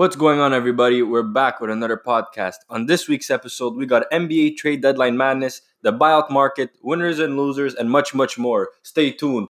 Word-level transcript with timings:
What's 0.00 0.16
going 0.16 0.40
on, 0.40 0.54
everybody? 0.54 1.02
We're 1.02 1.22
back 1.22 1.60
with 1.60 1.68
another 1.68 1.98
podcast. 1.98 2.54
On 2.70 2.86
this 2.86 3.06
week's 3.06 3.28
episode, 3.28 3.76
we 3.76 3.84
got 3.84 4.10
NBA 4.10 4.56
trade 4.56 4.80
deadline 4.80 5.18
madness, 5.18 5.60
the 5.82 5.92
buyout 5.92 6.30
market, 6.30 6.70
winners 6.80 7.18
and 7.18 7.36
losers, 7.36 7.74
and 7.74 7.90
much, 7.90 8.14
much 8.14 8.38
more. 8.38 8.70
Stay 8.82 9.10
tuned. 9.10 9.48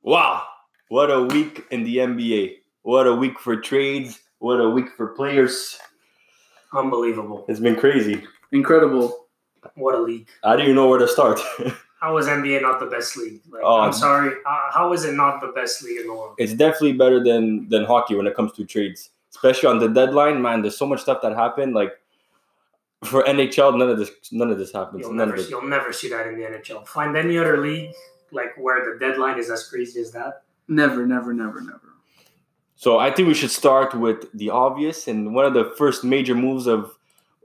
Wow, 0.00 0.44
what 0.90 1.10
a 1.10 1.24
week 1.24 1.64
in 1.72 1.82
the 1.82 1.96
NBA. 1.96 2.58
What 2.82 3.08
a 3.08 3.14
week 3.16 3.40
for 3.40 3.56
trades. 3.56 4.20
What 4.38 4.60
a 4.60 4.70
week 4.70 4.90
for 4.96 5.08
players. 5.08 5.76
Unbelievable. 6.72 7.46
It's 7.48 7.58
been 7.58 7.74
crazy. 7.74 8.22
Incredible. 8.52 9.26
What 9.74 9.96
a 9.96 10.00
league. 10.00 10.28
I 10.44 10.52
don't 10.52 10.62
even 10.62 10.76
know 10.76 10.86
where 10.86 11.00
to 11.00 11.08
start. 11.08 11.40
How 12.00 12.16
is 12.18 12.26
NBA 12.26 12.62
not 12.62 12.78
the 12.80 12.86
best 12.86 13.16
league? 13.16 13.40
Like, 13.50 13.62
Oh. 13.64 13.80
I'm 13.80 13.92
sorry. 13.92 14.34
Uh, 14.46 14.70
how 14.72 14.92
is 14.92 15.04
it 15.04 15.14
not 15.14 15.40
the 15.40 15.48
best 15.48 15.82
league 15.82 16.00
in 16.00 16.06
the 16.06 16.12
world? 16.14 16.34
it's 16.38 16.54
definitely 16.54 16.92
better 16.92 17.22
than 17.22 17.68
than 17.68 17.84
hockey 17.84 18.14
when 18.14 18.26
it 18.26 18.34
comes 18.36 18.52
to 18.52 18.64
trades, 18.64 19.10
especially 19.30 19.68
on 19.68 19.78
the 19.78 19.88
deadline. 19.88 20.40
Man, 20.40 20.62
there's 20.62 20.76
so 20.76 20.86
much 20.86 21.00
stuff 21.00 21.20
that 21.22 21.34
happened. 21.34 21.74
Like 21.74 21.92
for 23.04 23.22
NHL, 23.24 23.76
none 23.78 23.88
of 23.90 23.98
this 23.98 24.10
none 24.32 24.50
of 24.50 24.58
this 24.58 24.72
happens. 24.72 25.00
You'll 25.02 25.12
none 25.12 25.28
never, 25.28 25.40
of 25.40 25.44
it. 25.46 25.50
you'll 25.50 25.68
never 25.68 25.92
see 25.92 26.08
that 26.10 26.26
in 26.28 26.38
the 26.38 26.44
NHL. 26.44 26.86
Find 26.86 27.16
any 27.16 27.36
other 27.38 27.56
league 27.58 27.92
like 28.30 28.56
where 28.58 28.84
the 28.92 28.98
deadline 28.98 29.38
is 29.38 29.50
as 29.50 29.66
crazy 29.68 30.00
as 30.00 30.10
that. 30.12 30.42
Never, 30.68 31.06
never, 31.06 31.32
never, 31.32 31.60
never. 31.60 31.80
So 32.76 32.98
I 32.98 33.10
think 33.10 33.26
we 33.26 33.34
should 33.34 33.50
start 33.50 33.94
with 33.94 34.30
the 34.34 34.50
obvious, 34.50 35.08
and 35.08 35.34
one 35.34 35.44
of 35.46 35.54
the 35.54 35.74
first 35.78 36.04
major 36.04 36.34
moves 36.34 36.66
of 36.66 36.97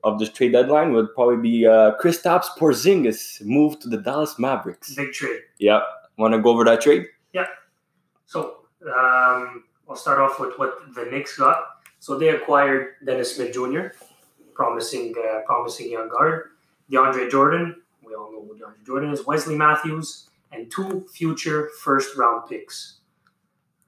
of 0.03 0.20
this 0.20 0.30
trade 0.30 0.52
deadline 0.52 0.93
would 0.93 1.13
probably 1.16 1.38
be 1.38 1.66
uh, 1.66 1.93
Kristaps 2.02 2.48
Porzingis 2.57 3.41
moved 3.41 3.81
to 3.81 3.89
the 3.89 3.98
Dallas 3.98 4.38
Mavericks. 4.38 4.94
Big 4.95 5.13
trade. 5.13 5.41
Yeah, 5.59 5.81
want 6.17 6.34
to 6.34 6.39
go 6.39 6.49
over 6.49 6.63
that 6.66 6.81
trade? 6.81 7.07
Yeah. 7.34 7.45
So 8.25 8.66
um, 8.85 9.63
I'll 9.89 9.95
start 9.95 10.20
off 10.20 10.39
with 10.39 10.58
what 10.58 10.94
the 10.95 11.05
Knicks 11.05 11.38
got. 11.38 11.63
So 12.00 12.17
they 12.17 12.30
acquired 12.30 12.95
Dennis 13.05 13.36
Smith 13.36 13.53
Jr., 13.53 13.95
promising 14.53 15.13
uh, 15.17 15.41
promising 15.45 15.91
young 15.91 16.09
guard, 16.09 16.50
DeAndre 16.91 17.31
Jordan. 17.31 17.81
We 18.06 18.13
all 18.13 18.31
know 18.31 18.41
who 18.41 18.56
DeAndre 18.59 18.85
Jordan 18.85 19.13
is. 19.13 19.25
Wesley 19.25 19.56
Matthews 19.56 20.30
and 20.52 20.69
two 20.69 21.06
future 21.13 21.69
first 21.81 22.16
round 22.17 22.50
picks. 22.50 23.00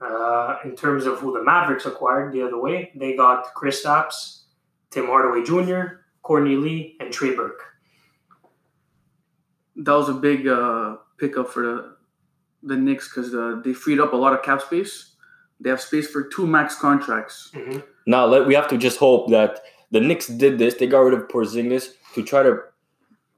Uh, 0.02 0.58
in 0.66 0.76
terms 0.76 1.06
of 1.06 1.20
who 1.20 1.34
the 1.34 1.44
Mavericks 1.44 1.86
acquired 1.86 2.34
the 2.34 2.42
other 2.42 2.60
way, 2.60 2.92
they 2.96 3.16
got 3.16 3.54
Kristaps, 3.56 4.42
Tim 4.92 5.08
Hardaway 5.08 5.44
Jr., 5.44 6.05
Courtney 6.26 6.56
Lee, 6.56 6.98
and 7.00 7.14
Trey 7.14 7.36
Burke. 7.36 7.62
That 9.76 9.94
was 9.94 10.10
a 10.10 10.14
big 10.14 10.48
uh, 10.48 10.96
pickup 11.20 11.50
for 11.50 11.62
the 11.64 11.96
the 12.64 12.76
Knicks 12.76 13.08
because 13.08 13.36
uh, 13.36 13.62
they 13.64 13.74
freed 13.74 14.00
up 14.00 14.12
a 14.12 14.16
lot 14.16 14.34
of 14.34 14.42
cap 14.42 14.60
space. 14.60 15.14
They 15.60 15.70
have 15.70 15.80
space 15.80 16.08
for 16.10 16.24
two 16.24 16.48
max 16.48 16.80
contracts. 16.80 17.52
Now 18.08 18.26
let, 18.26 18.48
we 18.48 18.56
have 18.56 18.68
to 18.70 18.78
just 18.78 18.98
hope 18.98 19.30
that 19.30 19.60
the 19.92 20.02
Knicks 20.02 20.26
did 20.26 20.58
this. 20.58 20.74
They 20.74 20.88
got 20.88 21.02
rid 21.02 21.14
of 21.14 21.28
Porzingis 21.28 21.90
to 22.16 22.24
try 22.24 22.42
to 22.42 22.58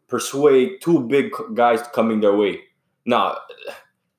persuade 0.07 0.79
two 0.81 1.01
big 1.01 1.31
guys 1.55 1.81
coming 1.93 2.21
their 2.21 2.37
way. 2.37 2.61
Now, 3.05 3.37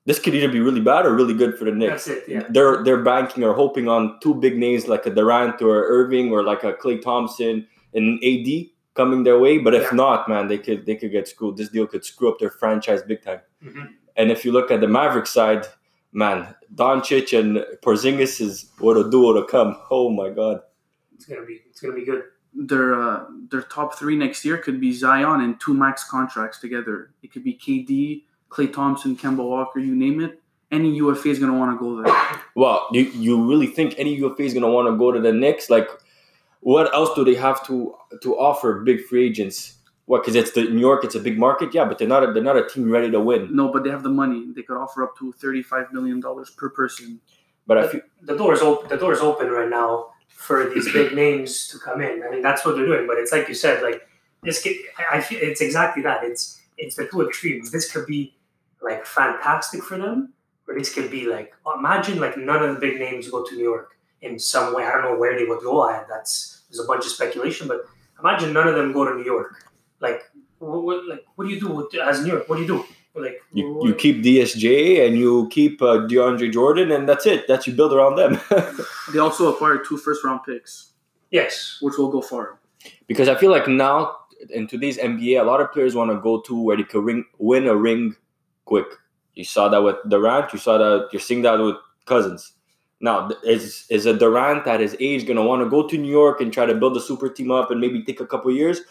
this 0.05 0.19
could 0.19 0.35
either 0.35 0.47
be 0.47 0.59
really 0.59 0.79
bad 0.81 1.07
or 1.07 1.15
really 1.15 1.33
good 1.33 1.57
for 1.57 1.65
the 1.65 1.71
Knicks. 1.71 2.05
That's 2.05 2.07
it. 2.07 2.23
Yeah. 2.29 2.43
They're 2.49 2.83
they're 2.83 3.03
banking 3.03 3.43
or 3.43 3.53
hoping 3.55 3.87
on 3.87 4.19
two 4.21 4.35
big 4.35 4.59
names 4.59 4.87
like 4.87 5.07
a 5.07 5.09
Durant 5.09 5.59
or 5.63 5.85
Irving 5.87 6.31
or 6.31 6.43
like 6.43 6.63
a 6.63 6.73
Klay 6.73 7.01
Thompson 7.01 7.67
and 7.93 8.23
AD 8.23 8.69
coming 8.95 9.23
their 9.23 9.39
way. 9.39 9.57
But 9.57 9.73
if 9.75 9.83
Yeah. 9.91 9.95
not, 9.95 10.27
man, 10.29 10.47
they 10.47 10.57
could 10.57 10.85
they 10.85 10.95
could 10.95 11.11
get 11.11 11.27
screwed. 11.27 11.57
This 11.57 11.69
deal 11.69 11.87
could 11.87 12.03
screw 12.05 12.29
up 12.29 12.39
their 12.39 12.49
franchise 12.51 13.01
big 13.03 13.21
time. 13.23 13.41
Mhm. 13.63 13.89
And 14.17 14.31
if 14.31 14.43
you 14.45 14.51
look 14.51 14.71
at 14.71 14.81
the 14.81 14.87
Maverick 14.87 15.27
side, 15.27 15.65
man, 16.11 16.53
Doncic 16.75 17.37
and 17.39 17.65
Porzingis 17.81 18.41
is 18.41 18.71
what 18.79 18.97
a 18.97 19.09
duo 19.09 19.33
to 19.33 19.43
come. 19.45 19.77
Oh 19.89 20.09
my 20.09 20.29
god. 20.29 20.61
It's 21.15 21.25
gonna 21.25 21.45
be 21.45 21.61
it's 21.69 21.79
gonna 21.81 21.95
be 21.95 22.05
good. 22.05 22.23
Their 22.53 22.99
uh, 22.99 23.25
their 23.51 23.61
top 23.61 23.95
three 23.97 24.15
next 24.17 24.43
year 24.43 24.57
could 24.57 24.79
be 24.81 24.91
Zion 24.91 25.41
and 25.41 25.59
two 25.59 25.73
max 25.73 26.09
contracts 26.09 26.59
together. 26.59 27.11
It 27.21 27.31
could 27.31 27.43
be 27.43 27.53
KD, 27.53 28.25
Klay 28.49 28.73
Thompson, 28.73 29.15
Kemba 29.15 29.43
Walker, 29.45 29.79
you 29.79 29.95
name 29.95 30.19
it. 30.21 30.41
Any 30.71 30.95
UFA 30.95 31.29
is 31.29 31.39
going 31.39 31.51
to 31.51 31.57
want 31.57 31.71
to 31.75 31.79
go 31.83 32.01
there. 32.03 32.13
Well, 32.55 32.87
you, 32.91 33.01
you 33.25 33.43
really 33.49 33.65
think 33.67 33.95
any 33.97 34.13
UFA 34.15 34.43
is 34.43 34.53
gonna 34.53 34.69
want 34.69 34.87
to 34.87 34.95
go 34.97 35.11
to 35.11 35.19
the 35.19 35.31
Knicks? 35.33 35.69
Like, 35.69 35.87
what 36.61 36.93
else 36.93 37.13
do 37.15 37.23
they 37.23 37.35
have 37.35 37.65
to 37.67 37.95
to 38.21 38.37
offer 38.37 38.81
big 38.81 39.05
free 39.05 39.25
agents? 39.25 39.75
What? 40.05 40.23
Because 40.23 40.35
it's 40.35 40.51
the 40.51 40.63
New 40.63 40.79
York, 40.79 41.03
it's 41.03 41.15
a 41.15 41.19
big 41.19 41.37
market, 41.37 41.73
yeah, 41.73 41.85
but 41.85 41.99
they're 41.99 42.07
not 42.07 42.27
a, 42.27 42.33
they're 42.33 42.43
not 42.43 42.57
a 42.57 42.67
team 42.67 42.91
ready 42.91 43.11
to 43.11 43.19
win. 43.19 43.55
No, 43.55 43.71
but 43.71 43.83
they 43.83 43.91
have 43.91 44.03
the 44.03 44.09
money. 44.09 44.47
They 44.55 44.63
could 44.63 44.77
offer 44.77 45.03
up 45.03 45.17
to 45.19 45.31
thirty-five 45.33 45.93
million 45.93 46.19
dollars 46.19 46.49
per 46.49 46.69
person. 46.69 47.21
But 47.67 47.77
I 47.77 47.87
feel 47.87 48.01
the 48.21 48.35
door's 48.35 48.61
open. 48.61 48.89
The 48.89 48.97
door's 48.97 49.19
open 49.19 49.49
right 49.49 49.69
now 49.69 50.07
for 50.27 50.69
these 50.69 50.91
big 50.91 51.13
names 51.23 51.67
to 51.67 51.79
come 51.79 52.01
in. 52.01 52.23
I 52.23 52.31
mean, 52.31 52.41
that's 52.41 52.65
what 52.65 52.75
they're 52.75 52.85
doing. 52.85 53.07
But 53.07 53.17
it's 53.17 53.31
like 53.31 53.47
you 53.47 53.53
said, 53.53 53.83
like 53.83 54.01
this. 54.43 54.61
Could, 54.63 54.75
I 54.97 55.17
I 55.17 55.21
feel 55.21 55.39
it's 55.41 55.61
exactly 55.61 56.01
that. 56.03 56.23
It's 56.23 56.59
it's 56.77 56.95
the 56.95 57.07
two 57.07 57.21
extremes. 57.21 57.71
This 57.71 57.91
could 57.91 58.07
be 58.07 58.35
like 58.81 59.05
fantastic 59.05 59.83
for 59.83 59.97
them, 59.97 60.33
or 60.67 60.73
this 60.73 60.93
could 60.93 61.11
be 61.11 61.27
like 61.27 61.53
imagine 61.77 62.19
like 62.19 62.35
none 62.37 62.63
of 62.63 62.73
the 62.73 62.81
big 62.81 62.99
names 62.99 63.29
go 63.29 63.45
to 63.45 63.55
New 63.55 63.63
York 63.63 63.98
in 64.21 64.37
some 64.39 64.73
way. 64.75 64.83
I 64.83 64.91
don't 64.91 65.03
know 65.03 65.17
where 65.17 65.37
they 65.37 65.45
would 65.45 65.61
go. 65.61 65.81
I 65.81 66.03
that's 66.09 66.63
there's 66.69 66.79
a 66.79 66.87
bunch 66.87 67.05
of 67.05 67.11
speculation, 67.11 67.67
but 67.67 67.85
imagine 68.19 68.53
none 68.53 68.67
of 68.67 68.75
them 68.75 68.91
go 68.93 69.05
to 69.05 69.15
New 69.15 69.25
York. 69.25 69.65
Like 69.99 70.21
what, 70.59 70.83
what 70.83 71.07
like 71.07 71.25
what 71.35 71.45
do 71.47 71.53
you 71.53 71.59
do 71.59 71.69
with, 71.69 71.93
as 71.95 72.21
New 72.23 72.31
York? 72.33 72.47
What 72.49 72.55
do 72.57 72.61
you 72.61 72.67
do? 72.67 72.85
Like 73.15 73.41
you, 73.53 73.73
what- 73.73 73.87
you 73.87 73.95
keep 73.95 74.17
DSJ 74.23 75.05
and 75.07 75.17
you 75.17 75.47
keep 75.51 75.81
uh, 75.81 76.07
DeAndre 76.07 76.51
Jordan, 76.53 76.91
and 76.91 77.09
that's 77.09 77.25
it. 77.25 77.47
That 77.47 77.65
you 77.67 77.73
build 77.73 77.91
around 77.93 78.15
them. 78.15 78.39
They 79.11 79.17
also 79.19 79.51
acquired 79.51 79.85
two 79.87 79.97
first-round 79.97 80.41
picks, 80.45 80.91
yes. 81.31 81.79
which 81.81 81.97
will 81.97 82.11
go 82.11 82.21
far. 82.21 82.59
because 83.07 83.27
I 83.27 83.33
feel 83.33 83.49
like 83.49 83.67
now 83.67 84.15
in 84.51 84.67
today's 84.67 84.99
NBA, 84.99 85.41
a 85.41 85.43
lot 85.43 85.59
of 85.61 85.71
players 85.71 85.95
want 85.95 86.11
to 86.11 86.19
go 86.21 86.39
to 86.41 86.61
where 86.61 86.77
they 86.77 86.83
can 86.83 87.03
ring, 87.03 87.25
win 87.39 87.67
a 87.67 87.75
ring 87.75 88.15
quick. 88.65 88.85
You 89.33 89.43
saw 89.43 89.67
that 89.69 89.81
with 89.81 89.95
Durant. 90.07 90.53
You 90.53 90.59
saw 90.59 90.77
that 90.77 91.09
you're 91.11 91.19
seeing 91.19 91.41
that 91.41 91.57
with 91.59 91.75
Cousins. 92.05 92.53
Now, 93.01 93.29
is 93.43 93.85
is 93.89 94.05
a 94.05 94.13
Durant 94.13 94.67
at 94.67 94.81
his 94.81 94.95
age 94.99 95.25
going 95.25 95.37
to 95.37 95.43
want 95.43 95.63
to 95.63 95.69
go 95.69 95.87
to 95.87 95.97
New 95.97 96.11
York 96.11 96.41
and 96.41 96.51
try 96.51 96.65
to 96.65 96.75
build 96.75 96.97
a 96.97 97.01
super 97.01 97.29
team 97.29 97.49
up 97.49 97.71
and 97.71 97.79
maybe 97.79 98.03
take 98.03 98.19
a 98.19 98.27
couple 98.27 98.51
years? 98.51 98.81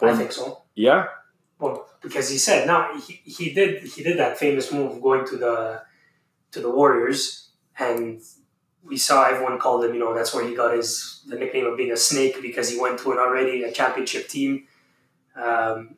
I 0.00 0.14
think 0.16 0.32
so. 0.32 0.62
Yeah, 0.74 1.06
Well, 1.58 1.86
because 2.00 2.30
he 2.30 2.38
said 2.38 2.66
now 2.66 2.96
he, 2.98 3.20
he 3.24 3.52
did 3.52 3.82
he 3.82 4.02
did 4.02 4.18
that 4.18 4.38
famous 4.38 4.72
move 4.72 5.02
going 5.02 5.26
to 5.26 5.36
the 5.36 5.82
to 6.52 6.60
the 6.60 6.70
Warriors, 6.70 7.50
and 7.78 8.22
we 8.82 8.96
saw 8.96 9.24
everyone 9.24 9.58
called 9.58 9.84
him. 9.84 9.92
You 9.92 10.00
know 10.00 10.14
that's 10.14 10.34
where 10.34 10.46
he 10.46 10.54
got 10.54 10.74
his 10.74 11.22
the 11.26 11.36
nickname 11.36 11.66
of 11.66 11.76
being 11.76 11.92
a 11.92 11.96
snake 11.96 12.40
because 12.40 12.70
he 12.70 12.80
went 12.80 12.98
to 13.00 13.12
an 13.12 13.18
already 13.18 13.64
a 13.64 13.72
championship 13.72 14.28
team. 14.28 14.66
Um, 15.36 15.96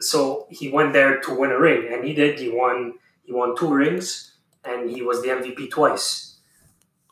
so 0.00 0.46
he 0.50 0.68
went 0.68 0.92
there 0.92 1.20
to 1.20 1.34
win 1.34 1.50
a 1.50 1.58
ring, 1.58 1.92
and 1.92 2.04
he 2.04 2.14
did. 2.14 2.38
He 2.38 2.50
won 2.50 2.94
he 3.24 3.32
won 3.32 3.56
two 3.56 3.72
rings, 3.72 4.35
and 4.66 4.90
he 4.90 5.02
was 5.02 5.22
the 5.22 5.28
MVP 5.28 5.70
twice. 5.70 6.38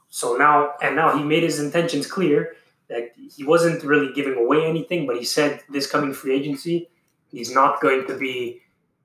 So 0.08 0.36
now 0.36 0.74
and 0.82 0.96
now 0.96 1.16
he 1.16 1.24
made 1.24 1.42
his 1.42 1.60
intentions 1.60 2.06
clear 2.06 2.56
that 2.88 3.12
he 3.16 3.44
wasn't 3.44 3.82
really 3.82 4.12
giving 4.12 4.36
away 4.36 4.64
anything, 4.64 5.06
but 5.06 5.16
he 5.16 5.24
said 5.24 5.60
this 5.70 5.86
coming 5.90 6.12
free 6.12 6.34
agency 6.34 6.88
he's 7.34 7.52
not 7.52 7.80
going 7.80 8.06
to 8.06 8.16
be 8.16 8.62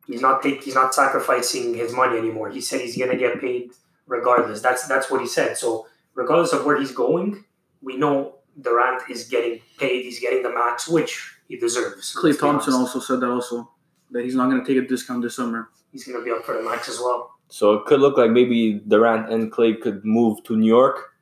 he's 0.07 0.21
not 0.21 0.41
take, 0.41 0.63
he's 0.63 0.75
not 0.75 0.93
sacrificing 0.93 1.73
his 1.73 1.93
money 1.93 2.17
anymore. 2.17 2.49
He 2.49 2.61
said 2.61 2.81
he's 2.81 2.97
going 2.97 3.09
to 3.09 3.17
get 3.17 3.41
paid 3.41 3.71
regardless. 4.07 4.61
That's 4.61 4.87
that's 4.87 5.09
what 5.09 5.21
he 5.21 5.27
said. 5.27 5.57
So 5.57 5.87
regardless 6.13 6.53
of 6.53 6.65
where 6.65 6.79
he's 6.79 6.91
going, 6.91 7.43
we 7.81 7.97
know 7.97 8.35
Durant 8.61 9.09
is 9.09 9.27
getting 9.27 9.59
paid. 9.77 10.03
He's 10.03 10.19
getting 10.19 10.43
the 10.43 10.53
max, 10.53 10.87
which 10.87 11.35
he 11.47 11.57
deserves. 11.57 12.15
Klay 12.15 12.37
Thompson 12.39 12.73
honest. 12.73 12.95
also 12.95 12.99
said 12.99 13.19
that 13.21 13.29
also 13.29 13.69
that 14.11 14.23
he's 14.23 14.35
not 14.35 14.49
going 14.49 14.63
to 14.63 14.67
take 14.67 14.83
a 14.83 14.87
discount 14.87 15.21
this 15.21 15.35
summer. 15.35 15.69
he's 15.91 16.05
going 16.05 16.17
to 16.17 16.23
be 16.23 16.31
up 16.31 16.43
for 16.43 16.55
the 16.55 16.63
max 16.63 16.89
as 16.89 16.99
well. 16.99 17.35
So 17.49 17.73
it 17.73 17.85
could 17.85 17.99
look 17.99 18.17
like 18.17 18.31
maybe 18.31 18.81
Durant 18.87 19.31
and 19.31 19.51
Klay 19.51 19.79
could 19.79 20.05
move 20.05 20.43
to 20.43 20.55
New 20.55 20.67
York, 20.67 21.13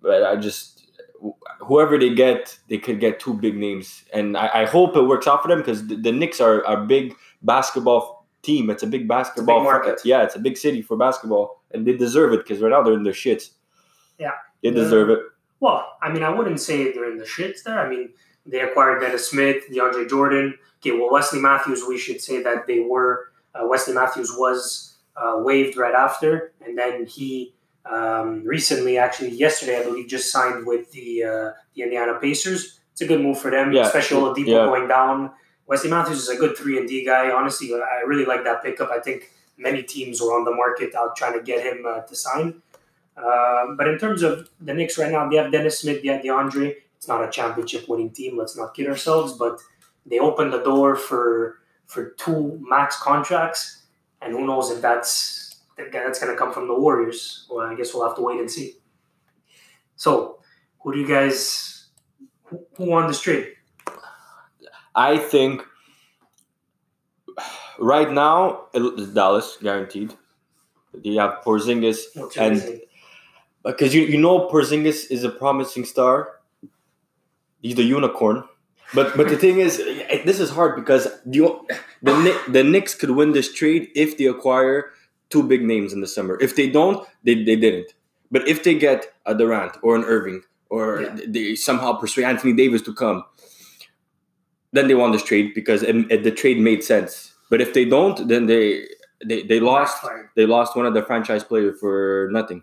but 0.00 0.24
I 0.24 0.36
just 0.36 0.74
whoever 1.60 1.98
they 1.98 2.14
get, 2.14 2.58
they 2.68 2.78
could 2.78 3.00
get 3.00 3.20
two 3.20 3.34
big 3.34 3.56
names, 3.56 4.04
and 4.12 4.36
I, 4.36 4.62
I 4.62 4.64
hope 4.66 4.96
it 4.96 5.02
works 5.02 5.26
out 5.26 5.42
for 5.42 5.48
them 5.48 5.58
because 5.58 5.86
the, 5.86 5.96
the 5.96 6.12
Knicks 6.12 6.40
are 6.40 6.62
a 6.62 6.84
big 6.84 7.14
basketball 7.42 8.26
team. 8.42 8.70
It's 8.70 8.82
a 8.82 8.86
big 8.86 9.08
basketball 9.08 9.62
market. 9.62 10.00
Yeah, 10.04 10.22
it's 10.22 10.36
a 10.36 10.38
big 10.38 10.56
city 10.56 10.82
for 10.82 10.96
basketball, 10.96 11.62
and 11.72 11.86
they 11.86 11.96
deserve 11.96 12.32
it 12.32 12.38
because 12.38 12.60
right 12.62 12.70
now 12.70 12.82
they're 12.82 12.94
in 12.94 13.02
their 13.02 13.12
shits. 13.12 13.50
Yeah. 14.18 14.32
they 14.62 14.70
deserve 14.70 15.10
it. 15.10 15.20
Well, 15.60 15.96
I 16.02 16.12
mean, 16.12 16.22
I 16.22 16.30
wouldn't 16.30 16.60
say 16.60 16.92
they're 16.92 17.10
in 17.10 17.18
the 17.18 17.24
shits 17.24 17.62
there. 17.64 17.78
I 17.78 17.88
mean, 17.88 18.10
they 18.46 18.60
acquired 18.60 19.00
Dennis 19.00 19.28
Smith, 19.28 19.64
DeAndre 19.70 20.08
Jordan. 20.08 20.58
Okay, 20.80 20.92
well, 20.92 21.10
Wesley 21.10 21.40
Matthews, 21.40 21.84
we 21.88 21.96
should 21.96 22.20
say 22.20 22.42
that 22.42 22.66
they 22.66 22.80
were, 22.80 23.32
uh, 23.54 23.66
Wesley 23.66 23.94
Matthews 23.94 24.32
was 24.36 24.93
uh, 25.16 25.36
waived 25.38 25.76
right 25.76 25.94
after. 25.94 26.52
And 26.64 26.76
then 26.78 27.06
he 27.06 27.54
um, 27.90 28.42
recently, 28.44 28.98
actually 28.98 29.30
yesterday, 29.30 29.80
I 29.80 29.84
believe, 29.84 30.08
just 30.08 30.30
signed 30.30 30.66
with 30.66 30.90
the, 30.92 31.24
uh, 31.24 31.50
the 31.74 31.82
Indiana 31.82 32.18
Pacers. 32.20 32.80
It's 32.92 33.00
a 33.00 33.06
good 33.06 33.20
move 33.20 33.38
for 33.38 33.50
them, 33.50 33.72
Yeah, 33.72 33.82
especially 33.86 34.20
Oladipo 34.20 34.46
yeah. 34.46 34.64
going 34.66 34.88
down. 34.88 35.32
Wesley 35.66 35.90
Matthews 35.90 36.18
is 36.18 36.28
a 36.28 36.36
good 36.36 36.56
3 36.56 36.78
and 36.78 36.88
D 36.88 37.04
guy. 37.04 37.30
Honestly, 37.30 37.72
I 37.74 38.02
really 38.06 38.24
like 38.24 38.44
that 38.44 38.62
pickup. 38.62 38.90
I 38.90 39.00
think 39.00 39.30
many 39.56 39.82
teams 39.82 40.20
were 40.20 40.32
on 40.38 40.44
the 40.44 40.50
market 40.52 40.94
out 40.94 41.16
trying 41.16 41.32
to 41.38 41.42
get 41.42 41.64
him 41.64 41.84
uh, 41.86 42.00
to 42.00 42.14
sign. 42.14 42.62
Um, 43.16 43.76
but 43.76 43.86
in 43.88 43.98
terms 43.98 44.22
of 44.22 44.50
the 44.60 44.74
Knicks 44.74 44.98
right 44.98 45.10
now, 45.10 45.28
they 45.28 45.36
have 45.36 45.52
Dennis 45.52 45.80
Smith, 45.80 46.02
they 46.02 46.08
have 46.08 46.22
DeAndre. 46.22 46.74
It's 46.96 47.08
not 47.08 47.22
a 47.22 47.30
championship 47.30 47.88
winning 47.88 48.10
team. 48.10 48.36
Let's 48.36 48.56
not 48.56 48.74
kid 48.74 48.88
ourselves, 48.88 49.34
but 49.34 49.60
they 50.06 50.18
opened 50.18 50.52
the 50.52 50.62
door 50.62 50.96
for 50.96 51.58
for 51.86 52.10
two 52.10 52.58
max 52.66 53.00
contracts, 53.00 53.82
and 54.24 54.32
who 54.32 54.46
knows 54.46 54.70
if 54.70 54.80
that's 54.80 55.62
that's 55.76 56.18
going 56.20 56.32
to 56.32 56.38
come 56.38 56.52
from 56.52 56.68
the 56.68 56.74
Warriors. 56.74 57.46
Well, 57.50 57.66
I 57.66 57.74
guess 57.74 57.92
we'll 57.92 58.06
have 58.06 58.16
to 58.16 58.22
wait 58.22 58.40
and 58.40 58.50
see. 58.50 58.74
So, 59.96 60.38
who 60.80 60.92
do 60.92 61.00
you 61.00 61.06
guys 61.06 61.88
who, 62.44 62.64
who 62.76 62.84
won 62.86 63.06
this 63.06 63.20
trade? 63.20 63.48
I 64.94 65.18
think 65.18 65.62
right 67.78 68.10
now 68.10 68.66
it's 68.72 69.08
Dallas 69.08 69.58
guaranteed. 69.60 70.14
You 71.02 71.18
have 71.18 71.42
Porzingis 71.44 72.02
What's 72.14 72.36
and 72.36 72.80
because 73.64 73.94
you 73.94 74.02
you 74.02 74.18
know 74.18 74.48
Porzingis 74.48 75.10
is 75.10 75.24
a 75.24 75.30
promising 75.30 75.84
star. 75.84 76.40
He's 77.60 77.74
the 77.74 77.82
unicorn. 77.82 78.44
But 78.92 79.16
but 79.16 79.28
the 79.28 79.36
thing 79.36 79.58
is, 79.58 79.78
this 80.24 80.38
is 80.38 80.50
hard 80.50 80.76
because 80.76 81.08
you 81.28 81.66
the 82.04 82.14
Knick- 82.22 82.46
the 82.56 82.64
Knicks 82.72 82.94
could 82.94 83.10
win 83.18 83.32
this 83.32 83.52
trade 83.52 83.82
if 83.94 84.16
they 84.18 84.26
acquire 84.26 84.92
two 85.30 85.42
big 85.42 85.62
names 85.72 85.92
in 85.92 86.00
the 86.00 86.06
summer. 86.16 86.34
If 86.40 86.54
they 86.56 86.68
don't, 86.78 86.98
they, 87.24 87.34
they 87.48 87.56
didn't. 87.56 87.90
But 88.30 88.46
if 88.48 88.62
they 88.64 88.74
get 88.74 89.00
a 89.26 89.34
Durant 89.34 89.76
or 89.82 89.96
an 89.96 90.04
Irving 90.04 90.42
or 90.68 90.84
Yeah. 91.02 91.16
they 91.26 91.54
somehow 91.54 91.94
persuade 91.94 92.26
Anthony 92.26 92.52
Davis 92.52 92.82
to 92.82 92.92
come, 92.94 93.24
then 94.72 94.88
they 94.88 94.94
won 94.94 95.12
this 95.12 95.22
trade 95.22 95.52
because 95.54 95.82
it, 95.82 95.96
it- 96.10 96.24
the 96.24 96.30
trade 96.30 96.58
made 96.58 96.82
sense. 96.84 97.32
But 97.50 97.60
if 97.60 97.72
they 97.74 97.84
don't, 97.84 98.26
then 98.28 98.46
they 98.46 98.86
they, 99.24 99.42
they 99.42 99.60
lost 99.60 100.04
they 100.36 100.46
lost 100.46 100.76
one 100.76 100.86
of 100.86 100.92
their 100.94 101.04
franchise 101.10 101.44
players 101.44 101.78
for 101.80 102.28
nothing. 102.32 102.62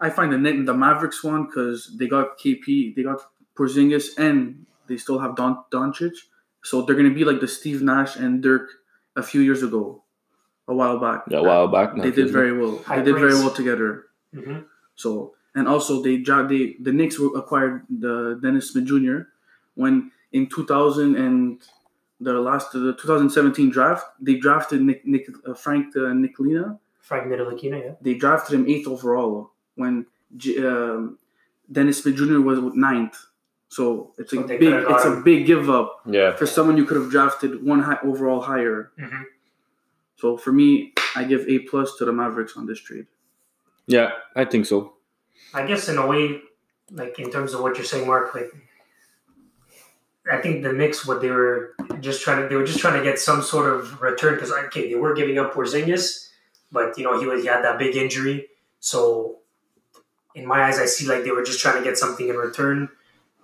I 0.00 0.10
find 0.10 0.32
the 0.32 0.38
the 0.70 0.74
Mavericks 0.74 1.22
one 1.22 1.46
because 1.46 1.78
they 1.98 2.08
got 2.08 2.38
KP, 2.38 2.94
they 2.96 3.02
got 3.10 3.20
Porzingis, 3.56 4.06
and 4.18 4.66
they 4.88 4.96
still 4.96 5.18
have 5.20 5.36
Don 5.36 5.62
Doncic. 5.72 6.16
So 6.62 6.82
they're 6.82 6.94
gonna 6.96 7.10
be 7.14 7.24
like 7.24 7.40
the 7.40 7.48
Steve 7.48 7.82
Nash 7.82 8.16
and 8.16 8.42
Dirk 8.42 8.68
a 9.16 9.22
few 9.22 9.40
years 9.40 9.62
ago, 9.62 10.02
a 10.68 10.74
while 10.74 10.98
back. 10.98 11.24
Yeah, 11.28 11.38
a 11.38 11.42
while 11.42 11.68
back. 11.68 11.96
They 11.96 12.10
did 12.10 12.30
very 12.30 12.56
well. 12.56 12.78
High 12.86 12.98
they 13.00 13.12
did 13.12 13.18
very 13.20 13.34
well 13.34 13.50
together. 13.50 14.06
Mhm. 14.34 14.64
So 14.94 15.34
and 15.54 15.68
also 15.68 16.00
they 16.02 16.16
dra- 16.18 16.46
they 16.48 16.76
the 16.80 16.92
Knicks 16.92 17.18
were 17.18 17.36
acquired 17.36 17.82
the 17.90 18.38
Dennis 18.42 18.70
Smith 18.70 18.86
Jr. 18.86 19.18
when 19.74 20.10
in 20.32 20.46
2000 20.48 21.16
and 21.16 21.60
the 22.20 22.32
last 22.34 22.72
the 22.72 22.92
2017 22.94 23.68
draft 23.70 24.06
they 24.20 24.36
drafted 24.36 24.80
Nick, 24.82 25.04
Nick 25.04 25.28
uh, 25.46 25.54
Frank 25.54 25.94
uh, 25.96 26.14
Nicolina. 26.14 26.78
Frank 27.00 27.26
Ntilikina, 27.26 27.82
yeah. 27.84 27.94
They 28.00 28.14
drafted 28.14 28.54
him 28.54 28.68
eighth 28.68 28.86
overall 28.86 29.50
when 29.74 30.06
J- 30.36 30.64
um, 30.64 31.18
Dennis 31.70 32.00
Smith 32.02 32.14
Jr. 32.16 32.40
was 32.40 32.60
ninth. 32.74 33.18
So 33.72 34.12
it's 34.18 34.34
a 34.34 34.36
So 34.36 34.42
they 34.42 34.58
big 34.58 34.68
could've 34.68 34.86
got 34.88 34.96
it's 34.96 35.06
a 35.06 35.16
big 35.22 35.46
give 35.46 35.70
up 35.70 36.02
Yeah. 36.04 36.36
for 36.36 36.44
someone 36.44 36.76
you 36.76 36.84
could 36.84 36.98
have 36.98 37.08
drafted 37.10 37.64
one 37.64 37.80
high, 37.80 37.98
overall 38.04 38.42
higher. 38.42 38.92
Mhm. 39.00 39.24
So 40.16 40.36
for 40.36 40.52
me, 40.52 40.92
I 41.16 41.24
give 41.24 41.48
A 41.48 41.60
plus 41.60 41.96
to 41.96 42.04
the 42.04 42.12
Mavericks 42.12 42.54
on 42.54 42.66
this 42.66 42.78
trade. 42.78 43.06
Yeah, 43.86 44.10
I 44.36 44.44
think 44.44 44.66
so. 44.66 44.96
I 45.54 45.64
guess 45.66 45.88
in 45.88 45.96
a 45.96 46.06
way, 46.06 46.42
like 46.90 47.18
in 47.18 47.30
terms 47.30 47.54
of 47.54 47.62
what 47.62 47.76
you're 47.76 47.86
saying, 47.86 48.06
Mark, 48.06 48.34
like 48.34 48.52
I 50.30 50.36
think 50.42 50.62
the 50.62 50.72
Knicks, 50.74 51.06
what 51.06 51.22
they 51.22 51.30
were 51.30 51.74
just 52.00 52.22
trying 52.22 52.42
to, 52.42 52.48
they 52.50 52.56
were 52.56 52.66
just 52.66 52.78
trying 52.78 52.98
to 52.98 53.02
get 53.02 53.18
some 53.18 53.40
sort 53.40 53.72
of 53.74 54.02
return 54.02 54.34
because 54.34 54.52
okay, 54.66 54.86
they 54.90 54.96
were 54.96 55.14
giving 55.14 55.38
up 55.38 55.54
Porzingis, 55.54 56.28
but 56.70 56.98
you 56.98 57.04
know 57.04 57.18
he 57.18 57.26
was 57.26 57.40
he 57.42 57.48
had 57.48 57.64
that 57.64 57.78
big 57.78 57.96
injury, 57.96 58.48
so 58.80 59.38
in 60.34 60.44
my 60.46 60.62
eyes, 60.66 60.78
I 60.78 60.84
see 60.84 61.06
like 61.08 61.24
they 61.24 61.30
were 61.30 61.42
just 61.42 61.58
trying 61.60 61.78
to 61.78 61.82
get 61.88 61.96
something 61.96 62.28
in 62.28 62.36
return. 62.36 62.90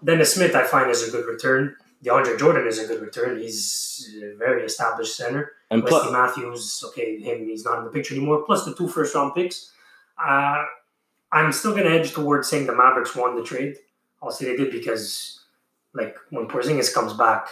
Dennis 0.04 0.34
Smith, 0.34 0.54
I 0.54 0.64
find, 0.64 0.90
is 0.90 1.06
a 1.06 1.10
good 1.10 1.26
return. 1.26 1.76
DeAndre 2.04 2.38
Jordan 2.38 2.66
is 2.66 2.78
a 2.78 2.86
good 2.86 3.00
return. 3.02 3.38
He's 3.38 4.14
a 4.22 4.36
very 4.36 4.62
established 4.64 5.16
center. 5.16 5.52
And 5.70 5.82
Wesley 5.82 5.98
plus, 6.00 6.12
Matthews, 6.12 6.84
okay, 6.88 7.18
him, 7.20 7.46
he's 7.46 7.64
not 7.64 7.78
in 7.78 7.84
the 7.84 7.90
picture 7.90 8.14
anymore. 8.14 8.44
Plus 8.46 8.64
the 8.64 8.74
two 8.74 8.86
first 8.88 9.14
round 9.14 9.34
picks. 9.34 9.72
Uh, 10.16 10.64
I'm 11.32 11.52
still 11.52 11.72
going 11.72 11.84
to 11.84 11.90
edge 11.90 12.12
towards 12.12 12.48
saying 12.48 12.66
the 12.66 12.74
Mavericks 12.74 13.14
won 13.16 13.34
the 13.36 13.42
trade. 13.42 13.76
I'll 14.22 14.30
say 14.30 14.46
they 14.46 14.56
did 14.56 14.70
because, 14.72 15.40
like, 15.92 16.16
when 16.30 16.46
Porzingis 16.48 16.92
comes 16.94 17.12
back, 17.14 17.48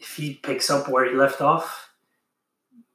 if 0.00 0.16
he 0.16 0.34
picks 0.34 0.68
up 0.70 0.88
where 0.88 1.04
he 1.08 1.14
left 1.16 1.40
off, 1.40 1.90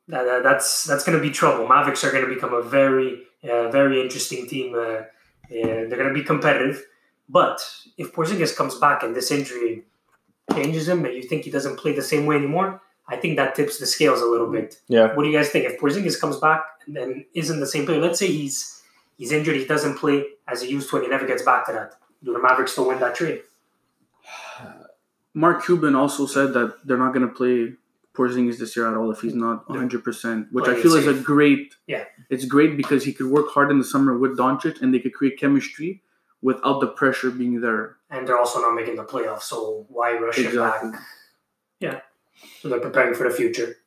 that, 0.10 0.24
that- 0.25 0.44
that's 0.44 0.84
that's 0.84 1.04
going 1.06 1.18
to 1.18 1.22
be 1.22 1.31
trouble. 1.31 1.68
Mavericks 1.68 2.04
are 2.04 2.12
going 2.12 2.28
to 2.28 2.34
become 2.34 2.54
a 2.54 2.62
very, 2.62 3.24
uh, 3.44 3.69
very 3.69 4.01
interesting 4.01 4.48
team. 4.48 4.75
Uh, 4.75 5.04
and 5.50 5.89
they're 5.92 5.98
going 6.00 6.07
to 6.07 6.13
be 6.13 6.24
competitive. 6.24 6.86
But 7.30 7.60
if 7.98 8.14
Porzingis 8.14 8.56
comes 8.56 8.75
back 8.75 9.04
and 9.04 9.16
this 9.16 9.31
injury 9.31 9.84
changes 10.54 10.88
him, 10.88 11.06
and 11.06 11.16
you 11.16 11.24
think 11.24 11.44
he 11.46 11.52
doesn't 11.52 11.78
play 11.78 11.94
the 11.94 12.02
same 12.02 12.25
way 12.25 12.36
anymore, 12.36 12.81
I 13.08 13.18
think 13.18 13.38
that 13.38 13.56
tips 13.56 13.80
the 13.80 13.86
scales 13.86 14.22
a 14.22 14.25
little 14.25 14.52
bit. 14.52 14.81
yeah, 14.88 15.14
What 15.14 15.24
do 15.24 15.30
you 15.30 15.38
guys 15.38 15.50
think? 15.50 15.66
If 15.66 15.80
Porzingis 15.80 16.20
comes 16.20 16.38
back 16.38 16.64
and 16.86 16.96
then 16.96 17.25
isn't 17.34 17.60
the 17.60 17.68
same 17.68 17.86
player, 17.86 18.00
let's 18.00 18.20
say 18.20 18.28
he's 18.28 18.81
he's 19.18 19.31
injured, 19.31 19.56
he 19.56 19.66
doesn't 19.66 19.98
play 19.98 20.25
as 20.48 20.62
he 20.62 20.70
used 20.70 20.90
to, 20.90 20.98
and 20.98 21.06
he 21.06 21.10
never 21.12 21.25
gets 21.28 21.44
back 21.44 21.66
to 21.68 21.74
that. 21.74 21.96
Do 22.24 22.34
the 22.34 22.40
Mavericks 22.42 22.72
still 22.74 22.88
win 22.88 23.00
that 23.00 23.16
trade? 23.16 23.42
Mark 25.34 25.66
Cuban 25.66 25.96
also 25.96 26.25
said 26.25 26.54
that 26.54 26.86
they're 26.86 26.98
not 26.98 27.14
going 27.14 27.28
to 27.28 27.34
play 27.34 27.74
Porzingis 28.14 28.60
this 28.60 28.75
year 28.75 28.90
at 28.90 28.96
all 28.96 29.12
if 29.12 29.22
he's 29.22 29.34
not 29.34 29.68
100%, 29.68 30.52
which 30.52 30.68
I 30.68 30.74
it 30.74 30.84
feel 30.84 30.94
is 30.96 31.08
a 31.08 31.14
great. 31.16 31.74
Yeah. 31.88 32.06
It's 32.30 32.46
great 32.46 32.78
because 32.78 33.04
he 33.04 33.14
could 33.14 33.28
work 33.28 33.50
hard 33.50 33.72
in 33.72 33.80
the 33.80 33.84
summer 33.84 34.16
with 34.18 34.38
Doncic 34.38 34.81
and 34.81 34.94
they 34.94 35.00
could 35.00 35.14
create 35.14 35.40
chemistry 35.40 36.04
without 36.44 36.80
the 36.81 36.88
pressure 36.88 37.31
being 37.31 37.62
there. 37.62 37.95
And 38.12 38.28
they're 38.28 38.38
also 38.38 38.60
not 38.62 38.75
making 38.75 38.98
the 38.98 39.04
playoffs, 39.06 39.44
so 39.44 39.86
why 39.90 40.13
rush 40.19 40.38
it 40.38 40.56
back? 40.56 40.84
Yeah. 41.80 42.01
So 42.62 42.69
they're 42.69 42.80
preparing 42.80 43.16
for 43.16 43.28
the 43.28 43.34
future. 43.36 43.78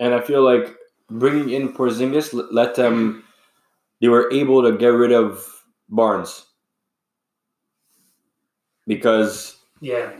and 0.00 0.12
I 0.14 0.20
feel 0.20 0.42
like 0.42 0.74
bringing 1.10 1.50
in 1.50 1.72
Porzingis 1.72 2.32
let 2.50 2.74
them. 2.74 3.22
They 4.00 4.08
were 4.08 4.28
able 4.32 4.62
to 4.64 4.76
get 4.76 4.88
rid 4.88 5.12
of 5.12 5.46
Barnes 5.88 6.46
because 8.86 9.56
Yeah. 9.80 10.12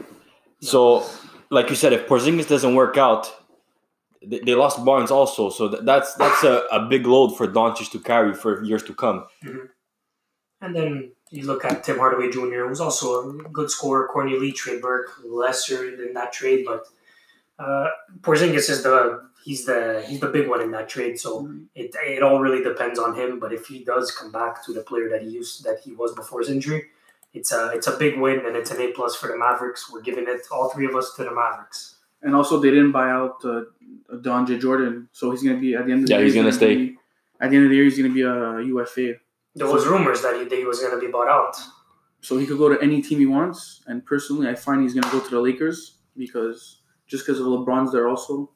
so, 0.61 1.05
like 1.51 1.69
you 1.71 1.77
said, 1.77 1.93
if 1.93 2.07
Porzingis 2.07 2.49
doesn't 2.49 2.75
work 2.75 2.97
out, 2.97 3.33
they, 4.25 4.41
they 4.41 4.55
lost 4.55 4.85
Barnes 4.85 5.11
also. 5.11 5.51
So 5.51 5.69
th- 5.69 5.83
that's 5.85 6.15
that's 6.15 6.45
a, 6.45 6.65
a 6.73 6.87
big 6.89 7.07
load 7.07 7.37
for 7.37 7.47
Doncic 7.47 7.91
to 7.93 7.99
carry 7.99 8.33
for 8.35 8.63
years 8.65 8.83
to 8.85 8.95
come. 8.95 9.27
Mm-hmm. 9.45 9.67
And 10.63 10.75
then 10.77 11.13
you 11.31 11.45
look 11.47 11.65
at 11.65 11.85
Tim 11.85 11.99
Hardaway 11.99 12.31
Jr., 12.31 12.67
who's 12.69 12.81
also 12.81 13.31
a 13.31 13.33
good 13.51 13.71
scorer. 13.71 14.07
Corny 14.09 14.39
Lee, 14.39 14.53
Trey 14.53 14.79
Burke, 14.81 15.11
lesser 15.25 15.97
than 15.97 16.15
that 16.15 16.33
trade, 16.33 16.65
but 16.67 16.87
uh, 17.59 17.89
Porzingis 18.21 18.69
is 18.71 18.83
the 18.83 19.29
he's 19.45 19.65
the 19.67 20.05
he's 20.07 20.21
the 20.21 20.29
big 20.29 20.49
one 20.49 20.61
in 20.61 20.71
that 20.73 20.89
trade. 20.89 21.19
So 21.19 21.51
it, 21.75 21.95
it 22.05 22.23
all 22.23 22.41
really 22.41 22.63
depends 22.63 22.99
on 22.99 23.15
him. 23.17 23.39
But 23.41 23.53
if 23.53 23.67
he 23.67 23.85
does 23.85 24.11
come 24.11 24.31
back 24.33 24.65
to 24.67 24.73
the 24.73 24.81
player 24.81 25.09
that 25.11 25.23
he 25.23 25.29
used 25.31 25.65
that 25.65 25.81
he 25.85 25.93
was 25.93 26.15
before 26.15 26.41
his 26.41 26.51
injury, 26.51 26.85
it's 27.33 27.53
a 27.53 27.71
it's 27.71 27.87
a 27.87 27.97
big 27.97 28.19
win 28.19 28.45
and 28.47 28.57
it's 28.57 28.71
an 28.71 28.81
A 28.81 28.93
plus 28.93 29.15
for 29.17 29.29
the 29.29 29.37
Mavericks. 29.37 29.91
We're 29.93 30.03
giving 30.03 30.25
it 30.29 30.43
all 30.51 30.69
three 30.71 30.87
of 30.87 30.95
us 30.97 31.15
to 31.17 31.25
the 31.25 31.35
Mavericks. 31.35 31.97
And 32.23 32.35
also, 32.35 32.59
they 32.59 32.71
didn't 32.71 32.93
buy 32.93 33.11
out 33.11 33.37
uh, 33.45 33.63
DeAndre 34.11 34.59
Jordan, 34.59 35.09
so 35.13 35.31
he's 35.31 35.43
going 35.43 35.57
to 35.57 35.61
be 35.61 35.75
at 35.75 35.85
the 35.85 35.93
end 35.93 36.05
of 36.05 36.07
the 36.09 36.13
Yeah, 36.13 36.19
year. 36.21 36.25
he's 36.27 36.35
gonna 36.35 36.53
stay. 36.53 36.75
be- 36.75 36.97
at 37.39 37.51
the 37.51 37.57
end 37.57 37.67
of 37.67 37.71
the 37.71 37.77
year, 37.77 37.85
he's 37.85 37.99
going 37.99 38.09
to 38.11 38.15
be 38.15 38.23
a 38.23 38.63
UFA. 38.63 39.17
There 39.55 39.67
was 39.67 39.87
rumors 39.87 40.23
that 40.23 40.37
he, 40.37 40.45
that 40.45 40.59
he 40.59 40.65
was 40.65 40.81
going 40.81 40.99
to 40.99 41.01
be 41.01 41.11
bought 41.11 41.29
out. 41.29 41.57
So 42.21 42.39
he 42.39 42.47
could 42.47 42.59
go 42.59 42.69
to 42.69 42.81
any 42.83 43.03
team 43.03 43.19
he 43.19 43.27
wants. 43.27 43.83
And 43.87 44.05
personally, 44.05 44.49
I 44.49 44.55
find 44.55 44.83
he's 44.83 44.95
going 44.95 45.05
to 45.05 45.11
go 45.11 45.21
to 45.21 45.31
the 45.31 45.41
Lakers 45.41 45.99
because 46.17 46.81
just 47.07 47.27
because 47.27 47.41
of 47.41 47.47
LeBron's 47.47 47.93
there 47.93 48.09
also. 48.09 48.51